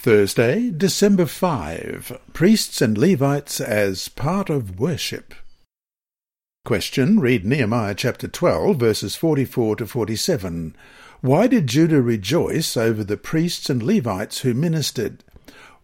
Thursday, 0.06 0.70
December 0.70 1.26
5. 1.26 2.20
Priests 2.32 2.80
and 2.80 2.96
Levites 2.96 3.60
as 3.60 4.08
part 4.08 4.48
of 4.48 4.78
worship. 4.78 5.34
Question. 6.66 7.20
Read 7.20 7.46
Nehemiah 7.46 7.94
chapter 7.94 8.26
12, 8.26 8.76
verses 8.76 9.14
44 9.14 9.76
to 9.76 9.86
47. 9.86 10.74
Why 11.20 11.46
did 11.46 11.68
Judah 11.68 12.02
rejoice 12.02 12.76
over 12.76 13.04
the 13.04 13.16
priests 13.16 13.70
and 13.70 13.80
Levites 13.80 14.40
who 14.40 14.52
ministered? 14.52 15.22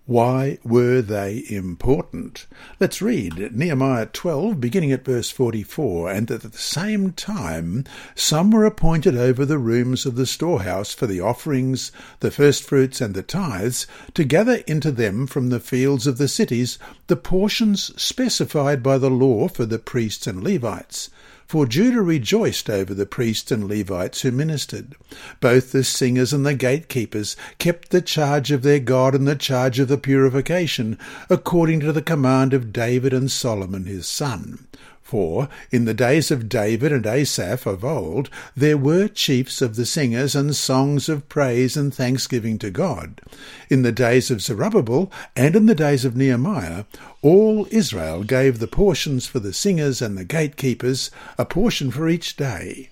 Why 0.07 0.59
were 0.65 1.01
they 1.01 1.45
important? 1.49 2.49
Let's 2.81 3.01
read 3.01 3.55
Nehemiah 3.55 4.07
12, 4.07 4.61
beginning 4.61 4.91
at 4.91 5.05
verse 5.05 5.31
44. 5.31 6.11
And 6.11 6.29
at 6.29 6.43
the 6.43 6.59
same 6.59 7.13
time, 7.13 7.85
some 8.17 8.51
were 8.51 8.65
appointed 8.65 9.17
over 9.17 9.47
the 9.47 9.59
rooms 9.59 10.05
of 10.05 10.17
the 10.17 10.27
storehouse 10.27 10.93
for 10.93 11.07
the 11.07 11.21
offerings, 11.21 11.93
the 12.19 12.33
firstfruits, 12.33 13.01
and 13.01 13.15
the 13.15 13.23
tithes, 13.23 13.87
to 14.15 14.25
gather 14.25 14.57
into 14.67 14.91
them 14.91 15.29
from 15.29 15.51
the 15.51 15.61
fields 15.61 16.09
of 16.09 16.19
the 16.19 16.27
cities 16.27 16.81
the 17.07 17.15
portions 17.15 17.93
specified 18.01 18.83
by 18.83 18.99
the 18.99 19.11
law 19.11 19.47
for 19.47 19.67
the 19.67 19.79
priests 19.79 20.27
and 20.27 20.43
Levites 20.43 21.11
for 21.53 21.67
Judah 21.67 22.01
rejoiced 22.01 22.71
over 22.71 22.95
the 22.95 23.05
priests 23.05 23.51
and 23.51 23.69
Levites 23.69 24.23
who 24.23 24.31
ministered. 24.31 24.95
Both 25.39 25.71
the 25.71 25.85
singers 25.85 26.33
and 26.33 26.47
the 26.47 26.55
gatekeepers 26.55 27.37
kept 27.59 27.91
the 27.91 28.01
charge 28.01 28.51
of 28.51 28.63
their 28.63 28.79
God 28.79 29.15
and 29.15 29.29
the 29.29 29.37
charge 29.37 29.79
of 29.79 29.89
the 29.89 29.99
purification, 29.99 30.99
according 31.29 31.81
to 31.81 31.93
the 31.93 32.01
command 32.01 32.55
of 32.55 32.73
David 32.73 33.13
and 33.13 33.31
Solomon 33.31 33.85
his 33.85 34.07
son. 34.07 34.67
For 35.03 35.49
in 35.71 35.85
the 35.85 35.95
days 35.95 36.31
of 36.31 36.49
David 36.49 36.93
and 36.93 37.07
Asaph 37.07 37.67
of 37.67 37.85
old 37.85 38.31
there 38.57 38.79
were 38.79 39.09
chiefs 39.09 39.61
of 39.61 39.77
the 39.77 39.85
singers 39.85 40.35
and 40.35 40.57
songs 40.57 41.09
of 41.09 41.29
praise 41.29 41.77
and 41.77 41.93
thanksgiving 41.93 42.59
to 42.61 42.71
God. 42.71 43.21
In 43.69 43.83
the 43.83 43.93
days 43.93 44.31
of 44.31 44.41
Zerubbabel 44.41 45.13
and 45.37 45.55
in 45.55 45.67
the 45.67 45.75
days 45.75 46.05
of 46.05 46.17
Nehemiah 46.17 46.85
all 47.21 47.67
Israel 47.71 48.25
gave 48.25 48.59
the 48.59 48.67
portions 48.67 49.27
for 49.27 49.39
the 49.39 49.53
singers 49.53 50.01
and 50.01 50.17
the 50.17 50.25
gatekeepers, 50.25 51.11
a 51.37 51.45
portion 51.45 51.91
for 51.91 52.09
each 52.09 52.37
day. 52.37 52.91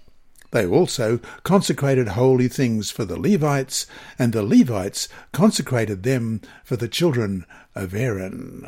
They 0.53 0.67
also 0.67 1.21
consecrated 1.45 2.09
holy 2.09 2.49
things 2.49 2.91
for 2.91 3.05
the 3.05 3.19
Levites, 3.19 3.87
and 4.19 4.33
the 4.33 4.43
Levites 4.43 5.09
consecrated 5.33 6.03
them 6.03 6.41
for 6.65 6.77
the 6.77 6.89
children 6.89 7.47
of 7.75 7.95
Aaron. 7.95 8.67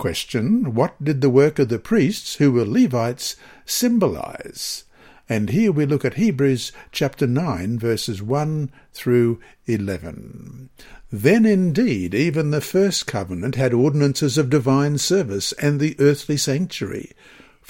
Question. 0.00 0.72
What 0.72 1.04
did 1.04 1.20
the 1.20 1.28
work 1.28 1.58
of 1.58 1.68
the 1.68 1.78
priests, 1.78 2.36
who 2.36 2.52
were 2.52 2.64
Levites, 2.64 3.36
symbolize? 3.66 4.84
And 5.28 5.50
here 5.50 5.72
we 5.72 5.84
look 5.84 6.06
at 6.06 6.14
Hebrews 6.14 6.72
chapter 6.90 7.26
9, 7.26 7.78
verses 7.78 8.22
1 8.22 8.70
through 8.94 9.40
11. 9.66 10.70
Then 11.12 11.44
indeed 11.44 12.14
even 12.14 12.50
the 12.50 12.62
first 12.62 13.06
covenant 13.06 13.56
had 13.56 13.74
ordinances 13.74 14.38
of 14.38 14.48
divine 14.48 14.96
service 14.96 15.52
and 15.60 15.78
the 15.78 15.96
earthly 15.98 16.38
sanctuary. 16.38 17.12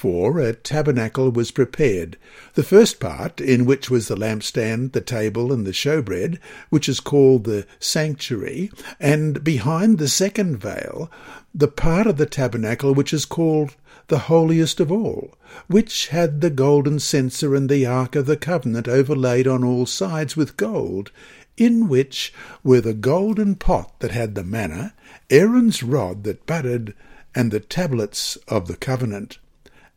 For 0.01 0.41
a 0.41 0.55
tabernacle 0.55 1.31
was 1.31 1.51
prepared, 1.51 2.17
the 2.55 2.63
first 2.63 3.01
part, 3.01 3.39
in 3.39 3.67
which 3.67 3.91
was 3.91 4.09
the 4.09 4.17
lampstand, 4.17 4.93
the 4.93 5.03
table, 5.03 5.53
and 5.53 5.67
the 5.67 5.75
showbread, 5.75 6.39
which 6.71 6.89
is 6.89 7.01
called 7.01 7.45
the 7.45 7.67
sanctuary, 7.79 8.71
and 8.99 9.45
behind 9.45 9.99
the 9.99 10.09
second 10.09 10.57
veil, 10.57 11.11
the 11.55 11.69
part 11.69 12.07
of 12.07 12.17
the 12.17 12.25
tabernacle 12.25 12.95
which 12.95 13.13
is 13.13 13.27
called 13.27 13.77
the 14.09 14.21
holiest 14.21 14.81
of 14.81 14.91
all, 14.91 15.37
which 15.67 16.07
had 16.07 16.41
the 16.41 16.49
golden 16.49 16.99
censer 16.99 17.55
and 17.55 17.69
the 17.69 17.85
ark 17.85 18.17
of 18.17 18.25
the 18.25 18.39
covenant 18.39 18.89
overlaid 18.89 19.47
on 19.47 19.63
all 19.63 19.85
sides 19.85 20.35
with 20.35 20.57
gold, 20.57 21.13
in 21.59 21.89
which 21.89 22.33
were 22.65 22.81
the 22.81 22.95
golden 22.95 23.55
pot 23.55 24.01
that 24.01 24.13
had 24.13 24.35
the 24.35 24.45
manna, 24.45 24.95
Aaron's 25.29 25.83
rod 25.83 26.25
that 26.25 26.47
budded, 26.47 26.95
and 27.35 27.51
the 27.51 27.61
tablets 27.61 28.39
of 28.49 28.67
the 28.67 28.79
covenant 28.79 29.37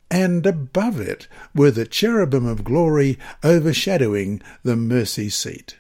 and 0.10 0.46
above 0.46 1.00
it 1.00 1.28
were 1.56 1.72
the 1.72 1.86
cherubim 1.86 2.46
of 2.46 2.64
glory 2.64 3.18
overshadowing 3.44 4.42
the 4.64 4.76
mercy 4.76 5.30
seat. 5.30 5.78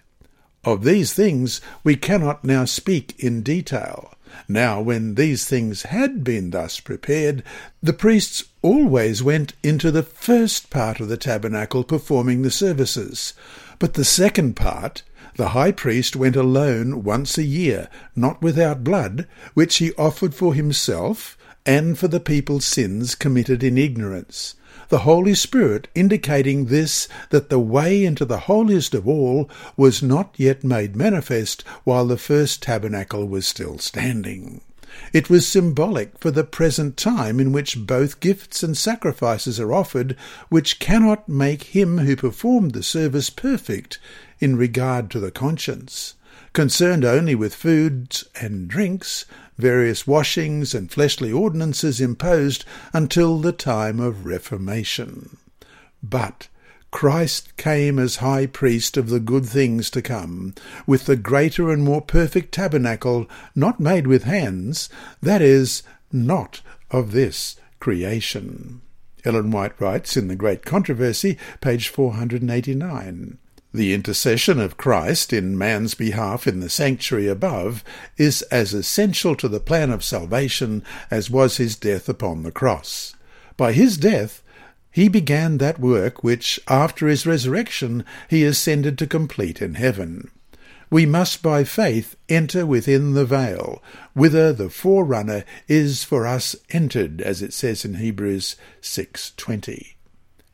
Of 0.63 0.83
these 0.83 1.13
things 1.13 1.62
we 1.83 1.95
cannot 1.95 2.43
now 2.43 2.65
speak 2.65 3.15
in 3.19 3.41
detail. 3.41 4.13
Now, 4.47 4.81
when 4.81 5.15
these 5.15 5.45
things 5.45 5.83
had 5.83 6.23
been 6.23 6.49
thus 6.49 6.79
prepared, 6.79 7.43
the 7.81 7.93
priests 7.93 8.45
always 8.62 9.21
went 9.21 9.53
into 9.62 9.91
the 9.91 10.03
first 10.03 10.69
part 10.69 10.99
of 10.99 11.09
the 11.09 11.17
tabernacle 11.17 11.83
performing 11.83 12.41
the 12.41 12.49
services. 12.49 13.33
But 13.77 13.93
the 13.93 14.05
second 14.05 14.55
part, 14.55 15.03
the 15.36 15.49
high 15.49 15.71
priest 15.71 16.15
went 16.15 16.36
alone 16.36 17.03
once 17.03 17.38
a 17.38 17.43
year, 17.43 17.89
not 18.15 18.41
without 18.41 18.83
blood, 18.83 19.27
which 19.53 19.77
he 19.77 19.93
offered 19.93 20.33
for 20.33 20.53
himself 20.53 21.38
and 21.65 21.97
for 21.97 22.08
the 22.08 22.19
people's 22.19 22.65
sins 22.65 23.15
committed 23.15 23.63
in 23.63 23.78
ignorance. 23.78 24.56
The 24.89 24.99
Holy 24.99 25.34
Spirit 25.34 25.88
indicating 25.95 26.65
this 26.65 27.08
that 27.30 27.49
the 27.49 27.60
way 27.60 28.04
into 28.04 28.26
the 28.26 28.41
holiest 28.41 28.93
of 28.93 29.08
all 29.08 29.49
was 29.78 30.04
not 30.04 30.36
yet 30.38 30.63
made 30.63 30.95
manifest 30.95 31.63
while 31.84 32.06
the 32.06 32.17
first 32.17 32.62
tabernacle 32.62 33.28
was 33.28 33.47
still 33.47 33.78
standing. 33.78 34.62
It 35.12 35.30
was 35.30 35.47
symbolic 35.47 36.19
for 36.19 36.30
the 36.30 36.43
present 36.43 36.97
time 36.97 37.39
in 37.39 37.52
which 37.52 37.88
both 37.88 38.19
gifts 38.19 38.62
and 38.62 38.78
sacrifices 38.78 39.60
are 39.60 39.73
offered, 39.73 40.15
which 40.49 40.80
cannot 40.80 41.28
make 41.28 41.63
him 41.63 41.99
who 41.99 42.15
performed 42.15 42.73
the 42.73 42.84
service 42.84 43.32
perfect 43.32 43.97
in 44.39 44.56
regard 44.56 45.10
to 45.12 45.19
the 45.19 45.32
conscience. 45.32 46.13
Concerned 46.54 47.04
only 47.04 47.34
with 47.34 47.56
foods 47.56 48.26
and 48.39 48.67
drinks, 48.67 49.26
various 49.57 50.07
washings 50.07 50.73
and 50.73 50.91
fleshly 50.91 51.31
ordinances 51.31 52.01
imposed 52.01 52.65
until 52.93 53.39
the 53.39 53.51
time 53.51 53.99
of 53.99 54.25
Reformation. 54.25 55.37
But 56.01 56.47
Christ 56.91 57.57
came 57.57 57.97
as 57.97 58.17
high 58.17 58.45
priest 58.45 58.97
of 58.97 59.09
the 59.09 59.19
good 59.19 59.45
things 59.45 59.89
to 59.89 60.01
come, 60.01 60.53
with 60.85 61.05
the 61.05 61.15
greater 61.15 61.71
and 61.71 61.83
more 61.83 62.01
perfect 62.01 62.53
tabernacle, 62.53 63.27
not 63.55 63.79
made 63.79 64.05
with 64.05 64.25
hands, 64.25 64.89
that 65.21 65.41
is, 65.41 65.81
not 66.11 66.61
of 66.91 67.11
this 67.11 67.55
creation. 67.79 68.81
Ellen 69.25 69.49
White 69.51 69.79
writes 69.81 70.15
in 70.15 70.27
The 70.27 70.35
Great 70.35 70.65
Controversy, 70.65 71.37
page 71.61 71.89
489. 71.89 73.39
The 73.73 73.93
intercession 73.93 74.59
of 74.59 74.77
Christ 74.77 75.33
in 75.33 75.57
man's 75.57 75.95
behalf 75.95 76.45
in 76.45 76.59
the 76.59 76.69
sanctuary 76.69 77.27
above 77.27 77.83
is 78.17 78.43
as 78.43 78.71
essential 78.73 79.36
to 79.38 79.47
the 79.47 79.59
plan 79.59 79.89
of 79.89 80.03
salvation 80.03 80.83
as 81.09 81.31
was 81.31 81.57
his 81.57 81.75
death 81.75 82.07
upon 82.07 82.43
the 82.43 82.51
cross. 82.51 83.15
By 83.57 83.73
his 83.73 83.97
death, 83.97 84.43
he 84.91 85.07
began 85.07 85.57
that 85.57 85.79
work 85.79 86.23
which, 86.23 86.59
after 86.67 87.07
his 87.07 87.25
resurrection, 87.25 88.05
he 88.29 88.43
ascended 88.43 88.95
to 88.99 89.07
complete 89.07 89.59
in 89.59 89.73
heaven. 89.73 90.29
We 90.91 91.07
must 91.07 91.41
by 91.41 91.63
faith 91.63 92.15
enter 92.29 92.67
within 92.67 93.13
the 93.13 93.25
veil, 93.25 93.81
whither 94.13 94.53
the 94.53 94.69
forerunner 94.69 95.45
is 95.67 96.03
for 96.03 96.27
us 96.27 96.55
entered, 96.69 97.21
as 97.21 97.41
it 97.41 97.53
says 97.53 97.83
in 97.83 97.95
Hebrews 97.95 98.55
6.20. 98.83 99.95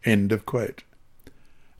End 0.06 0.32
of 0.32 0.46
quote. 0.46 0.84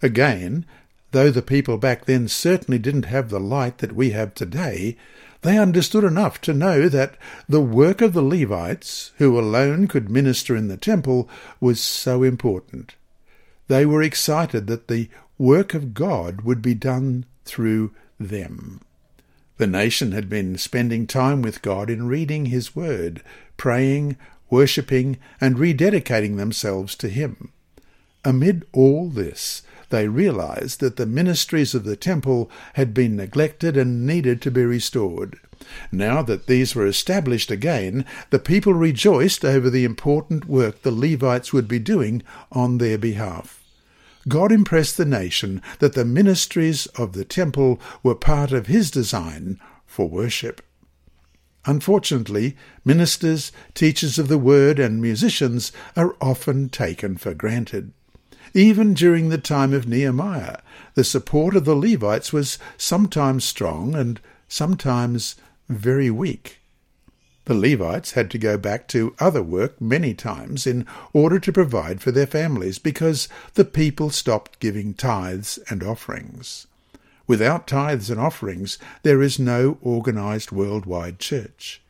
Again, 0.02 0.66
though 1.12 1.32
the 1.32 1.42
people 1.42 1.78
back 1.78 2.06
then 2.06 2.28
certainly 2.28 2.80
didn't 2.80 3.06
have 3.06 3.30
the 3.30 3.40
light 3.40 3.80
that 3.80 3.94
we 3.96 4.12
have 4.12 4.34
today, 4.34 4.98
they 5.42 5.58
understood 5.58 6.04
enough 6.04 6.42
to 6.42 6.54
know 6.54 6.90
that 6.90 7.16
the 7.48 7.62
work 7.62 8.02
of 8.02 8.14
the 8.14 8.22
Levites, 8.22 9.12
who 9.18 9.40
alone 9.40 9.88
could 9.88 10.10
minister 10.10 10.56
in 10.56 10.68
the 10.68 10.78
temple, 10.78 11.30
was 11.60 11.80
so 11.80 12.24
important. 12.24 12.96
They 13.68 13.86
were 13.86 14.04
excited 14.04 14.68
that 14.68 14.88
the 14.88 15.10
work 15.38 15.74
of 15.74 15.94
God 15.94 16.42
would 16.42 16.62
be 16.62 16.74
done 16.74 17.26
through 17.46 17.92
them. 18.20 18.82
The 19.58 19.68
nation 19.68 20.12
had 20.12 20.30
been 20.30 20.58
spending 20.58 21.08
time 21.08 21.42
with 21.42 21.62
God 21.62 21.90
in 21.90 22.08
reading 22.08 22.48
His 22.48 22.76
Word, 22.76 23.22
praying, 23.58 24.18
worshipping, 24.50 25.18
and 25.40 25.56
rededicating 25.56 26.38
themselves 26.38 26.96
to 26.96 27.10
Him. 27.10 27.52
Amid 28.26 28.66
all 28.74 29.10
this, 29.10 29.62
they 29.90 30.08
realized 30.08 30.82
that 30.82 30.98
the 30.98 31.06
ministries 31.06 31.74
of 31.74 31.84
the 31.84 31.96
temple 31.96 32.52
had 32.74 32.94
been 32.94 33.16
neglected 33.16 33.78
and 33.78 34.06
needed 34.06 34.42
to 34.42 34.52
be 34.52 34.64
restored. 34.64 35.40
Now 35.92 36.22
that 36.24 36.48
these 36.48 36.76
were 36.76 36.86
established 36.86 37.50
again, 37.50 38.06
the 38.30 38.40
people 38.40 38.74
rejoiced 38.74 39.46
over 39.46 39.70
the 39.70 39.86
important 39.86 40.46
work 40.46 40.82
the 40.82 40.92
Levites 40.92 41.54
would 41.54 41.68
be 41.68 41.80
doing 41.80 42.24
on 42.52 42.78
their 42.78 42.98
behalf. 42.98 43.64
God 44.28 44.52
impressed 44.52 44.98
the 44.98 45.06
nation 45.06 45.62
that 45.80 45.94
the 45.94 46.06
ministries 46.06 46.86
of 46.88 47.14
the 47.14 47.26
temple 47.26 47.80
were 48.04 48.16
part 48.16 48.52
of 48.52 48.68
his 48.68 48.92
design 48.92 49.60
for 49.86 50.10
worship. 50.10 50.62
Unfortunately, 51.66 52.56
ministers, 52.86 53.52
teachers 53.74 54.20
of 54.20 54.28
the 54.28 54.38
word, 54.38 54.80
and 54.80 55.02
musicians 55.02 55.72
are 55.96 56.16
often 56.22 56.70
taken 56.70 57.18
for 57.18 57.34
granted. 57.34 57.92
Even 58.54 58.94
during 58.94 59.30
the 59.30 59.38
time 59.38 59.74
of 59.74 59.88
Nehemiah, 59.88 60.58
the 60.96 61.04
support 61.04 61.56
of 61.56 61.66
the 61.66 61.76
Levites 61.76 62.34
was 62.34 62.58
sometimes 62.78 63.44
strong 63.46 63.96
and 63.96 64.20
sometimes 64.48 65.36
very 65.68 66.10
weak. 66.10 66.60
The 67.46 67.54
Levites 67.56 68.12
had 68.12 68.30
to 68.32 68.38
go 68.38 68.58
back 68.58 68.88
to 68.90 69.16
other 69.20 69.42
work 69.42 69.80
many 69.82 70.14
times 70.14 70.68
in 70.68 70.86
order 71.14 71.40
to 71.40 71.52
provide 71.52 72.02
for 72.02 72.12
their 72.12 72.28
families 72.28 72.78
because 72.78 73.28
the 73.56 73.66
people 73.66 74.10
stopped 74.10 74.60
giving 74.60 74.94
tithes 74.94 75.58
and 75.70 75.84
offerings. 75.84 76.68
Without 77.26 77.68
tithes 77.68 78.10
and 78.10 78.20
offerings, 78.20 78.78
there 79.04 79.22
is 79.22 79.40
no 79.40 79.78
organized 79.82 80.52
worldwide 80.52 81.20
church. 81.20 81.82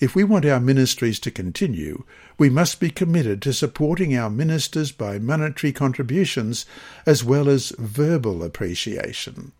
If 0.00 0.14
we 0.14 0.22
want 0.22 0.44
our 0.44 0.60
ministries 0.60 1.18
to 1.20 1.30
continue, 1.30 2.04
we 2.38 2.48
must 2.48 2.78
be 2.78 2.90
committed 2.90 3.42
to 3.42 3.52
supporting 3.52 4.16
our 4.16 4.30
ministers 4.30 4.92
by 4.92 5.18
monetary 5.18 5.72
contributions 5.72 6.66
as 7.04 7.24
well 7.24 7.48
as 7.48 7.72
verbal 7.78 8.44
appreciation. 8.44 9.52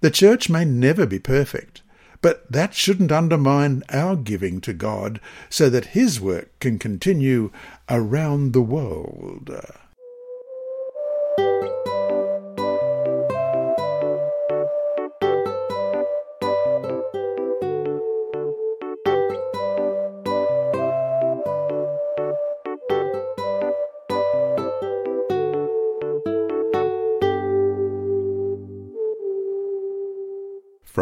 The 0.00 0.12
church 0.12 0.48
may 0.48 0.64
never 0.64 1.06
be 1.06 1.18
perfect, 1.18 1.82
but 2.22 2.50
that 2.50 2.74
shouldn't 2.74 3.10
undermine 3.10 3.82
our 3.90 4.14
giving 4.14 4.60
to 4.60 4.72
God 4.72 5.20
so 5.50 5.68
that 5.70 5.86
His 5.86 6.20
work 6.20 6.50
can 6.60 6.78
continue 6.78 7.50
around 7.88 8.52
the 8.52 8.62
world. 8.62 9.50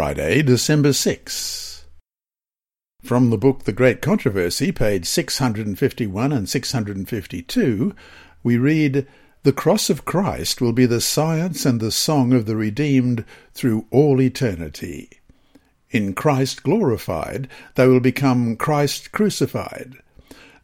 Friday, 0.02 0.42
December 0.42 0.92
6. 0.92 1.84
From 3.04 3.30
the 3.30 3.38
book 3.38 3.62
The 3.62 3.72
Great 3.72 4.02
Controversy, 4.02 4.72
page 4.72 5.06
651 5.06 6.32
and 6.32 6.48
652, 6.48 7.94
we 8.42 8.58
read, 8.58 9.06
The 9.44 9.52
cross 9.52 9.90
of 9.90 10.04
Christ 10.04 10.60
will 10.60 10.72
be 10.72 10.86
the 10.86 11.00
science 11.00 11.64
and 11.64 11.78
the 11.78 11.92
song 11.92 12.32
of 12.32 12.46
the 12.46 12.56
redeemed 12.56 13.24
through 13.54 13.86
all 13.92 14.20
eternity. 14.20 15.08
In 15.92 16.14
Christ 16.14 16.64
glorified, 16.64 17.46
they 17.76 17.86
will 17.86 18.00
become 18.00 18.56
Christ 18.56 19.12
crucified. 19.12 20.01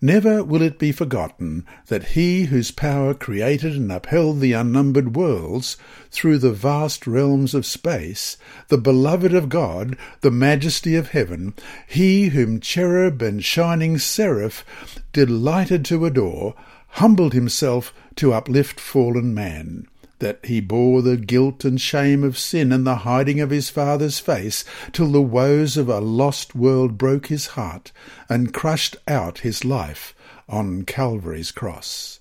Never 0.00 0.44
will 0.44 0.62
it 0.62 0.78
be 0.78 0.92
forgotten 0.92 1.66
that 1.88 2.10
he 2.10 2.44
whose 2.44 2.70
power 2.70 3.14
created 3.14 3.74
and 3.74 3.90
upheld 3.90 4.38
the 4.38 4.52
unnumbered 4.52 5.16
worlds 5.16 5.76
through 6.12 6.38
the 6.38 6.52
vast 6.52 7.04
realms 7.06 7.52
of 7.52 7.66
space, 7.66 8.36
the 8.68 8.78
beloved 8.78 9.34
of 9.34 9.48
God, 9.48 9.96
the 10.20 10.30
majesty 10.30 10.94
of 10.94 11.08
heaven, 11.08 11.52
he 11.88 12.28
whom 12.28 12.60
cherub 12.60 13.20
and 13.22 13.44
shining 13.44 13.98
seraph 13.98 14.64
delighted 15.12 15.84
to 15.86 16.06
adore, 16.06 16.54
humbled 16.90 17.32
himself 17.32 17.92
to 18.14 18.32
uplift 18.32 18.78
fallen 18.78 19.34
man 19.34 19.88
that 20.18 20.44
he 20.44 20.60
bore 20.60 21.02
the 21.02 21.16
guilt 21.16 21.64
and 21.64 21.80
shame 21.80 22.24
of 22.24 22.38
sin 22.38 22.72
and 22.72 22.86
the 22.86 22.96
hiding 22.96 23.40
of 23.40 23.50
his 23.50 23.70
Father's 23.70 24.18
face, 24.18 24.64
till 24.92 25.12
the 25.12 25.22
woes 25.22 25.76
of 25.76 25.88
a 25.88 26.00
lost 26.00 26.54
world 26.54 26.98
broke 26.98 27.26
his 27.26 27.48
heart 27.48 27.92
and 28.28 28.54
crushed 28.54 28.96
out 29.06 29.38
his 29.38 29.64
life 29.64 30.14
on 30.48 30.82
Calvary's 30.82 31.50
cross. 31.50 32.20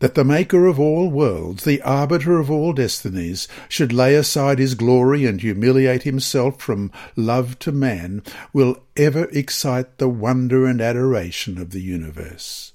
That 0.00 0.14
the 0.14 0.24
Maker 0.24 0.66
of 0.66 0.78
all 0.78 1.10
worlds, 1.10 1.64
the 1.64 1.82
arbiter 1.82 2.38
of 2.38 2.50
all 2.50 2.72
destinies, 2.72 3.48
should 3.68 3.92
lay 3.92 4.14
aside 4.14 4.60
his 4.60 4.76
glory 4.76 5.26
and 5.26 5.40
humiliate 5.40 6.04
himself 6.04 6.60
from 6.60 6.92
love 7.16 7.58
to 7.60 7.72
man, 7.72 8.22
will 8.52 8.84
ever 8.96 9.24
excite 9.32 9.98
the 9.98 10.08
wonder 10.08 10.66
and 10.66 10.80
adoration 10.80 11.58
of 11.58 11.70
the 11.70 11.80
universe 11.80 12.72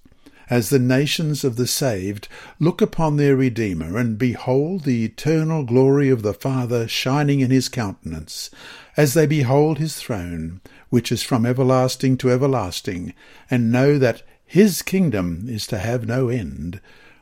as 0.50 0.70
the 0.70 0.80
nations 0.80 1.44
of 1.44 1.56
the 1.56 1.68
saved 1.68 2.28
look 2.60 2.82
upon 2.82 3.18
their 3.18 3.36
Redeemer 3.36 3.98
and 3.98 4.18
behold 4.18 4.84
the 4.84 5.06
eternal 5.06 5.64
glory 5.64 6.10
of 6.10 6.22
the 6.22 6.34
Father 6.34 6.88
shining 6.88 7.40
in 7.40 7.52
his 7.52 7.70
countenance, 7.70 8.50
as 8.98 9.14
they 9.14 9.26
behold 9.26 9.78
his 9.78 9.96
throne, 9.96 10.62
which 10.90 11.12
is 11.12 11.24
from 11.24 11.46
everlasting 11.46 12.18
to 12.18 12.32
everlasting, 12.32 13.14
and 13.50 13.72
know 13.72 13.98
that 13.98 14.24
his 14.46 14.82
kingdom 14.82 15.46
is 15.48 15.66
to 15.66 15.80
have 15.80 16.08
no 16.08 16.30
end, 16.30 16.80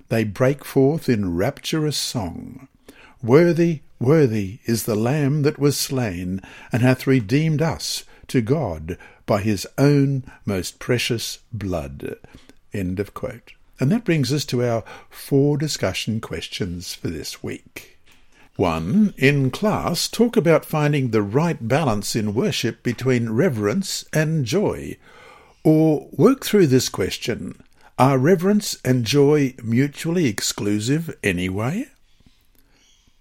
they 0.10 0.26
break 0.26 0.66
forth 0.66 1.08
in 1.08 1.36
rapturous 1.36 1.96
song. 1.96 2.68
Worthy, 3.24 3.82
worthy 4.00 4.60
is 4.66 4.84
the 4.84 4.96
Lamb 4.96 5.44
that 5.44 5.58
was 5.58 5.78
slain, 5.78 6.42
and 6.72 6.82
hath 6.82 7.08
redeemed 7.08 7.62
us 7.62 8.04
to 8.28 8.42
God 8.42 8.98
by 9.26 9.42
his 9.42 9.66
own 9.78 10.26
most 10.46 10.80
precious 10.80 11.40
blood. 11.54 12.18
End 12.74 13.00
of 13.00 13.14
quote. 13.14 13.54
And 13.80 13.92
that 13.92 14.06
brings 14.06 14.32
us 14.32 14.46
to 14.46 14.64
our 14.64 14.84
four 15.10 15.58
discussion 15.58 16.22
questions 16.22 16.94
for 16.94 17.08
this 17.10 17.42
week. 17.42 17.98
1. 18.56 19.16
In 19.18 19.50
class, 19.50 20.08
talk 20.08 20.38
about 20.38 20.66
finding 20.66 21.10
the 21.10 21.24
right 21.24 21.68
balance 21.68 22.16
in 22.16 22.36
worship 22.36 22.84
between 22.84 23.32
reverence 23.32 24.06
and 24.14 24.46
joy. 24.46 24.98
Or 25.64 26.10
work 26.12 26.46
through 26.46 26.68
this 26.68 26.90
question 26.90 27.64
Are 27.98 28.18
reverence 28.18 28.78
and 28.86 29.06
joy 29.06 29.56
mutually 29.64 30.28
exclusive 30.28 31.18
anyway? 31.24 31.88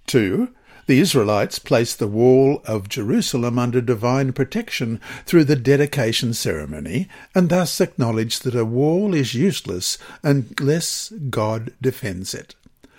2. 0.06 0.48
The 0.90 0.98
Israelites 0.98 1.60
placed 1.60 2.00
the 2.00 2.08
wall 2.08 2.62
of 2.64 2.88
Jerusalem 2.88 3.60
under 3.60 3.80
divine 3.80 4.32
protection 4.32 5.00
through 5.24 5.44
the 5.44 5.54
dedication 5.54 6.34
ceremony, 6.34 7.06
and 7.32 7.48
thus 7.48 7.80
acknowledged 7.80 8.42
that 8.42 8.56
a 8.56 8.64
wall 8.64 9.14
is 9.14 9.32
useless 9.32 9.98
unless 10.24 11.10
God 11.30 11.72
defends 11.80 12.34
it. 12.34 12.56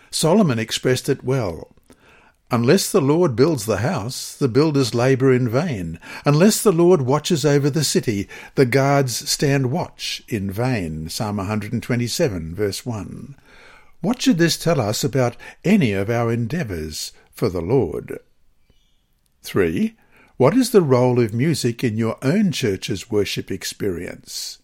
Solomon 0.10 0.58
expressed 0.58 1.10
it 1.10 1.26
well. 1.26 1.68
Unless 2.50 2.94
the 2.94 3.02
Lord 3.02 3.36
builds 3.36 3.66
the 3.66 3.80
house, 3.80 4.38
the 4.38 4.48
builders 4.48 4.96
labour 4.96 5.34
in 5.34 5.50
vain. 5.50 6.00
Unless 6.24 6.64
the 6.64 6.72
Lord 6.72 7.02
watches 7.02 7.44
over 7.44 7.70
the 7.70 7.84
city, 7.84 8.30
the 8.56 8.66
guards 8.66 9.30
stand 9.30 9.70
watch 9.70 10.24
in 10.30 10.50
vain. 10.50 11.10
Psalm 11.10 11.36
127, 11.36 12.56
verse 12.56 12.86
1. 12.86 13.36
What 14.00 14.22
should 14.22 14.38
this 14.38 14.56
tell 14.56 14.80
us 14.80 15.04
about 15.04 15.36
any 15.66 15.92
of 15.92 16.10
our 16.10 16.32
endeavours 16.32 17.12
for 17.42 17.50
the 17.50 17.60
Lord? 17.60 18.20
3. 19.42 19.96
What 20.38 20.56
is 20.56 20.70
the 20.70 20.82
role 20.84 21.20
of 21.20 21.34
music 21.34 21.84
in 21.84 21.98
your 21.98 22.20
own 22.22 22.52
church's 22.52 23.10
worship 23.10 23.50
experience? 23.50 24.60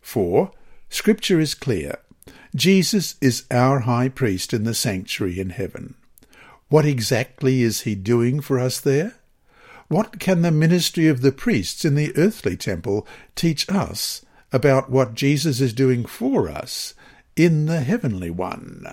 4. 0.00 0.50
Scripture 0.88 1.38
is 1.38 1.54
clear. 1.54 1.98
Jesus 2.52 3.14
is 3.20 3.44
our 3.52 3.78
high 3.86 4.08
priest 4.08 4.52
in 4.52 4.64
the 4.64 4.74
sanctuary 4.74 5.38
in 5.38 5.50
heaven. 5.50 5.94
What 6.68 6.84
exactly 6.84 7.62
is 7.62 7.82
he 7.82 7.94
doing 7.94 8.40
for 8.40 8.58
us 8.58 8.80
there? 8.80 9.14
What 9.86 10.18
can 10.18 10.42
the 10.42 10.50
ministry 10.50 11.06
of 11.06 11.20
the 11.20 11.30
priests 11.30 11.84
in 11.84 11.94
the 11.94 12.12
earthly 12.16 12.56
temple 12.56 13.06
teach 13.36 13.70
us 13.70 14.26
about 14.52 14.90
what 14.90 15.14
Jesus 15.14 15.60
is 15.60 15.72
doing 15.72 16.06
for 16.06 16.48
us 16.48 16.94
in 17.36 17.66
the 17.66 17.82
heavenly 17.82 18.30
one? 18.30 18.84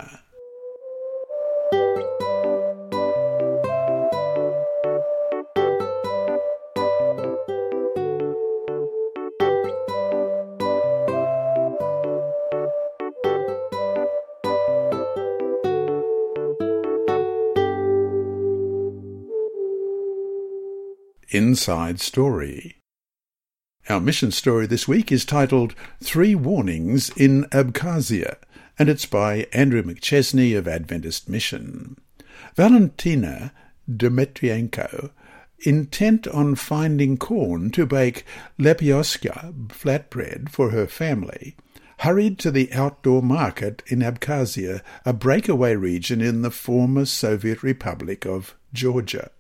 Inside 21.36 22.00
Story. 22.00 22.78
Our 23.90 24.00
mission 24.00 24.32
story 24.32 24.68
this 24.68 24.88
week 24.88 25.12
is 25.12 25.26
titled 25.26 25.76
Three 26.02 26.34
Warnings 26.34 27.10
in 27.18 27.44
Abkhazia, 27.52 28.38
and 28.80 28.88
it's 28.88 29.06
by 29.06 29.46
Andrew 29.52 29.84
McChesney 29.84 30.58
of 30.58 30.66
Adventist 30.66 31.28
Mission. 31.28 31.98
Valentina 32.56 33.52
Dmitrienko, 33.92 35.12
intent 35.60 36.26
on 36.26 36.56
finding 36.56 37.18
corn 37.18 37.70
to 37.72 37.86
bake 37.86 38.26
lepioska 38.58 39.68
flatbread 39.68 40.48
for 40.48 40.70
her 40.70 40.88
family, 40.88 41.58
hurried 42.00 42.40
to 42.40 42.50
the 42.50 42.72
outdoor 42.72 43.22
market 43.22 43.84
in 43.88 44.00
Abkhazia, 44.00 44.82
a 45.04 45.12
breakaway 45.12 45.76
region 45.76 46.22
in 46.22 46.44
the 46.44 46.52
former 46.52 47.04
Soviet 47.04 47.62
Republic 47.62 48.26
of 48.26 48.56
Georgia. 48.72 49.32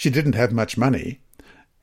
She 0.00 0.08
didn't 0.08 0.34
have 0.34 0.50
much 0.50 0.78
money, 0.78 1.20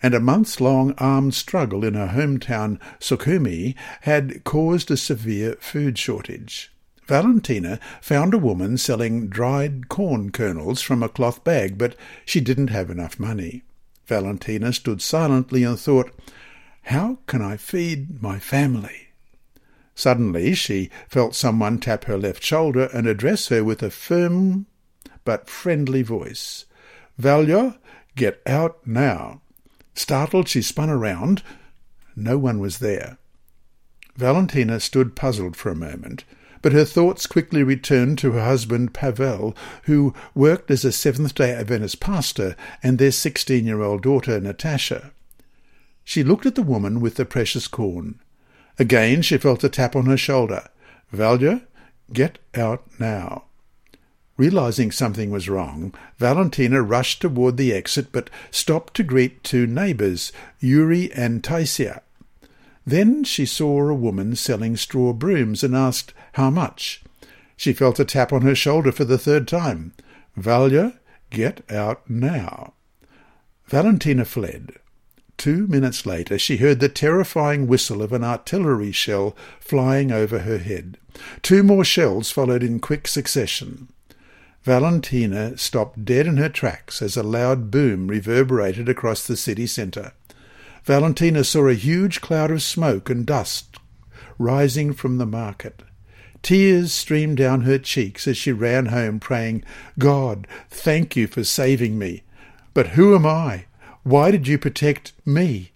and 0.02 0.16
a 0.16 0.20
months 0.20 0.60
long 0.60 0.96
armed 0.98 1.36
struggle 1.36 1.86
in 1.86 1.94
her 1.94 2.08
hometown 2.08 2.80
Sukhumi 3.00 3.76
had 4.02 4.44
caused 4.44 4.90
a 4.90 4.98
severe 4.98 5.56
food 5.60 6.00
shortage. 6.00 6.74
Valentina 7.06 7.80
found 8.02 8.34
a 8.34 8.40
woman 8.40 8.80
selling 8.80 9.28
dried 9.28 9.88
corn 9.88 10.32
kernels 10.32 10.82
from 10.82 11.04
a 11.04 11.10
cloth 11.10 11.44
bag, 11.44 11.78
but 11.78 11.96
she 12.26 12.42
didn't 12.42 12.72
have 12.72 12.90
enough 12.90 13.20
money. 13.20 13.62
Valentina 14.08 14.74
stood 14.74 15.00
silently 15.00 15.64
and 15.64 15.80
thought, 15.80 16.12
How 16.86 17.20
can 17.28 17.44
I 17.44 17.56
feed 17.56 18.20
my 18.20 18.40
family? 18.40 19.10
Suddenly 19.94 20.56
she 20.56 20.90
felt 21.08 21.36
someone 21.36 21.78
tap 21.78 22.06
her 22.06 22.18
left 22.18 22.42
shoulder 22.42 22.90
and 22.96 23.06
address 23.06 23.50
her 23.50 23.64
with 23.64 23.84
a 23.84 23.92
firm 23.92 24.66
but 25.24 25.48
friendly 25.48 26.02
voice. 26.02 26.66
Valya, 27.20 27.78
Get 28.18 28.42
out 28.48 28.80
now. 28.86 29.42
Startled, 29.94 30.48
she 30.48 30.64
spun 30.64 30.90
around. 30.90 31.44
No 32.16 32.38
one 32.40 32.58
was 32.58 32.80
there. 32.80 33.20
Valentina 34.16 34.80
stood 34.80 35.16
puzzled 35.16 35.56
for 35.56 35.70
a 35.70 35.76
moment, 35.76 36.24
but 36.64 36.74
her 36.74 36.84
thoughts 36.84 37.28
quickly 37.28 37.62
returned 37.62 38.18
to 38.18 38.32
her 38.32 38.44
husband 38.44 38.92
Pavel, 38.92 39.56
who 39.84 40.16
worked 40.34 40.72
as 40.72 40.84
a 40.84 40.92
Seventh-day 40.92 41.54
Adventist 41.54 42.00
pastor, 42.00 42.56
and 42.82 42.98
their 42.98 43.12
sixteen-year-old 43.12 44.02
daughter 44.02 44.40
Natasha. 44.40 45.12
She 46.04 46.24
looked 46.24 46.48
at 46.48 46.56
the 46.56 46.64
woman 46.64 47.00
with 47.00 47.16
the 47.16 47.26
precious 47.26 47.68
corn. 47.68 48.20
Again 48.80 49.22
she 49.22 49.38
felt 49.38 49.64
a 49.64 49.70
tap 49.70 49.96
on 49.96 50.08
her 50.08 50.18
shoulder. 50.18 50.68
Valya, 51.14 51.68
get 52.12 52.40
out 52.56 52.84
now. 53.00 53.44
Realizing 54.38 54.92
something 54.92 55.32
was 55.32 55.50
wrong, 55.50 55.94
Valentina 56.20 56.84
rushed 56.84 57.22
toward 57.22 57.58
the 57.58 57.74
exit 57.74 58.12
but 58.12 58.30
stopped 58.52 58.94
to 58.94 59.04
greet 59.04 59.44
two 59.44 59.66
neighbors, 59.66 60.32
Yuri 60.60 61.12
and 61.14 61.42
Taisia. 61.42 62.02
Then 62.86 63.24
she 63.24 63.48
saw 63.48 63.90
a 63.90 63.96
woman 63.96 64.36
selling 64.36 64.78
straw 64.78 65.12
brooms 65.12 65.64
and 65.64 65.76
asked 65.76 66.14
how 66.34 66.52
much. 66.52 67.04
She 67.58 67.74
felt 67.74 68.00
a 68.00 68.06
tap 68.06 68.32
on 68.32 68.44
her 68.44 68.54
shoulder 68.54 68.92
for 68.92 69.06
the 69.06 69.18
third 69.18 69.48
time. 69.48 69.94
Valya, 70.38 71.00
get 71.32 71.70
out 71.72 72.08
now. 72.08 72.74
Valentina 73.66 74.24
fled. 74.24 74.74
Two 75.38 75.68
minutes 75.68 76.06
later 76.06 76.38
she 76.38 76.58
heard 76.58 76.80
the 76.80 76.90
terrifying 76.90 77.68
whistle 77.68 78.02
of 78.04 78.14
an 78.14 78.24
artillery 78.24 78.92
shell 78.92 79.36
flying 79.60 80.12
over 80.12 80.40
her 80.40 80.60
head. 80.60 80.98
Two 81.42 81.64
more 81.64 81.84
shells 81.84 82.30
followed 82.32 82.64
in 82.64 82.80
quick 82.80 83.08
succession. 83.08 83.88
Valentina 84.68 85.58
stopped 85.58 86.04
dead 86.04 86.28
in 86.28 86.36
her 86.36 86.50
tracks 86.50 87.02
as 87.02 87.16
a 87.16 87.24
loud 87.24 87.72
boom 87.72 88.10
reverberated 88.10 88.90
across 88.90 89.26
the 89.26 89.38
city 89.38 89.66
centre. 89.66 90.12
Valentina 90.84 91.46
saw 91.46 91.70
a 91.70 91.74
huge 91.74 92.20
cloud 92.20 92.52
of 92.52 92.62
smoke 92.62 93.10
and 93.10 93.26
dust 93.26 93.78
rising 94.38 94.92
from 94.92 95.20
the 95.20 95.26
market. 95.26 95.84
Tears 96.42 96.92
streamed 96.92 97.38
down 97.38 97.62
her 97.62 97.78
cheeks 97.78 98.28
as 98.28 98.36
she 98.36 98.52
ran 98.52 98.88
home, 98.88 99.22
praying, 99.22 99.64
God, 99.98 100.46
thank 100.70 101.16
you 101.16 101.28
for 101.28 101.46
saving 101.46 101.98
me. 101.98 102.24
But 102.74 102.88
who 102.88 103.16
am 103.16 103.26
I? 103.26 103.68
Why 104.04 104.32
did 104.32 104.50
you 104.50 104.58
protect 104.58 105.14
me? 105.26 105.72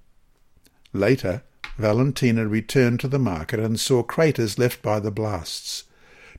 Later, 0.91 1.43
Valentina 1.77 2.45
returned 2.45 2.99
to 2.99 3.07
the 3.07 3.17
market 3.17 3.61
and 3.61 3.79
saw 3.79 4.03
craters 4.03 4.59
left 4.59 4.81
by 4.81 4.99
the 4.99 5.11
blasts. 5.11 5.85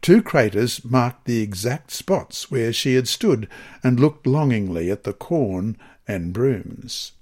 Two 0.03 0.21
craters 0.21 0.85
marked 0.85 1.27
the 1.27 1.41
exact 1.41 1.93
spots 1.93 2.51
where 2.51 2.73
she 2.73 2.97
had 2.97 3.07
stood 3.07 3.49
and 3.85 4.01
looked 4.01 4.27
longingly 4.27 4.91
at 4.91 5.05
the 5.05 5.13
corn 5.13 5.77
and 6.09 6.33
brooms. 6.33 7.13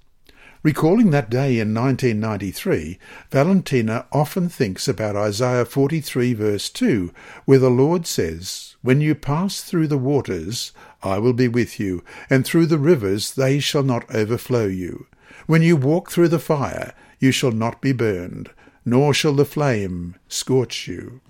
Recalling 0.63 1.11
that 1.11 1.29
day 1.29 1.59
in 1.59 1.75
1993, 1.75 2.97
Valentina 3.29 4.07
often 4.11 4.49
thinks 4.49 4.87
about 4.87 5.15
Isaiah 5.15 5.65
43 5.65 6.33
verse 6.33 6.69
2, 6.71 7.11
where 7.45 7.59
the 7.59 7.69
Lord 7.69 8.07
says, 8.07 8.75
When 8.81 8.99
you 8.99 9.13
pass 9.13 9.61
through 9.61 9.87
the 9.87 9.97
waters, 9.99 10.71
I 11.03 11.19
will 11.19 11.33
be 11.33 11.47
with 11.47 11.79
you, 11.79 12.03
and 12.31 12.43
through 12.43 12.65
the 12.65 12.79
rivers 12.79 13.35
they 13.35 13.59
shall 13.59 13.83
not 13.83 14.09
overflow 14.13 14.65
you. 14.65 15.05
When 15.45 15.61
you 15.61 15.77
walk 15.77 16.09
through 16.09 16.29
the 16.29 16.39
fire, 16.39 16.95
you 17.19 17.31
shall 17.31 17.51
not 17.51 17.79
be 17.79 17.91
burned, 17.91 18.49
nor 18.83 19.13
shall 19.13 19.33
the 19.33 19.45
flame 19.45 20.15
scorch 20.27 20.87
you. 20.87 21.21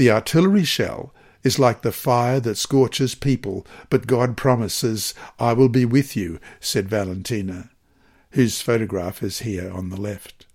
The 0.00 0.10
artillery 0.10 0.64
shell 0.64 1.12
is 1.42 1.58
like 1.58 1.82
the 1.82 1.92
fire 1.92 2.40
that 2.40 2.56
scorches 2.56 3.14
people, 3.14 3.66
but 3.90 4.06
God 4.06 4.34
promises, 4.34 5.12
I 5.38 5.52
will 5.52 5.68
be 5.68 5.84
with 5.84 6.16
you, 6.16 6.40
said 6.58 6.88
Valentina, 6.88 7.68
whose 8.30 8.62
photograph 8.62 9.22
is 9.22 9.40
here 9.40 9.70
on 9.70 9.90
the 9.90 10.00
left. 10.00 10.46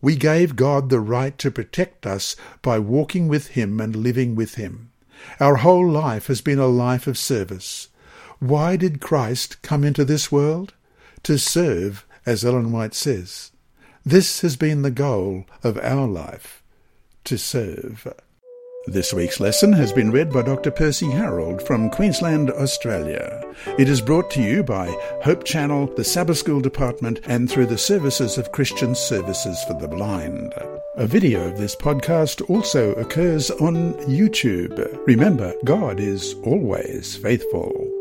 We 0.00 0.16
gave 0.16 0.56
God 0.56 0.88
the 0.88 1.00
right 1.00 1.36
to 1.36 1.50
protect 1.50 2.06
us 2.06 2.34
by 2.62 2.78
walking 2.78 3.28
with 3.28 3.48
Him 3.48 3.78
and 3.78 3.94
living 3.94 4.34
with 4.34 4.54
Him. 4.54 4.90
Our 5.38 5.56
whole 5.56 5.86
life 5.86 6.28
has 6.28 6.40
been 6.40 6.58
a 6.58 6.66
life 6.66 7.06
of 7.06 7.18
service. 7.18 7.88
Why 8.38 8.76
did 8.76 9.02
Christ 9.02 9.60
come 9.60 9.84
into 9.84 10.02
this 10.02 10.32
world? 10.32 10.72
To 11.24 11.36
serve, 11.36 12.06
as 12.24 12.42
Ellen 12.42 12.72
White 12.72 12.94
says. 12.94 13.50
This 14.02 14.40
has 14.40 14.56
been 14.56 14.80
the 14.80 14.90
goal 14.90 15.44
of 15.62 15.76
our 15.76 16.06
life, 16.08 16.62
to 17.24 17.36
serve. 17.36 18.10
This 18.88 19.12
week's 19.12 19.38
lesson 19.38 19.74
has 19.74 19.92
been 19.92 20.10
read 20.10 20.32
by 20.32 20.40
Dr. 20.40 20.70
Percy 20.70 21.10
Harrold 21.10 21.60
from 21.60 21.90
Queensland, 21.90 22.50
Australia. 22.50 23.44
It 23.78 23.86
is 23.86 24.00
brought 24.00 24.30
to 24.30 24.42
you 24.42 24.62
by 24.62 24.86
Hope 25.22 25.44
Channel, 25.44 25.94
the 25.94 26.02
Sabbath 26.02 26.38
School 26.38 26.62
Department, 26.62 27.20
and 27.26 27.50
through 27.50 27.66
the 27.66 27.76
services 27.76 28.38
of 28.38 28.52
Christian 28.52 28.94
Services 28.94 29.62
for 29.64 29.74
the 29.74 29.88
Blind. 29.88 30.54
A 30.96 31.06
video 31.06 31.46
of 31.50 31.58
this 31.58 31.76
podcast 31.76 32.48
also 32.48 32.94
occurs 32.94 33.50
on 33.50 33.92
YouTube. 34.04 34.98
Remember, 35.06 35.52
God 35.66 36.00
is 36.00 36.34
always 36.42 37.14
faithful. 37.14 37.97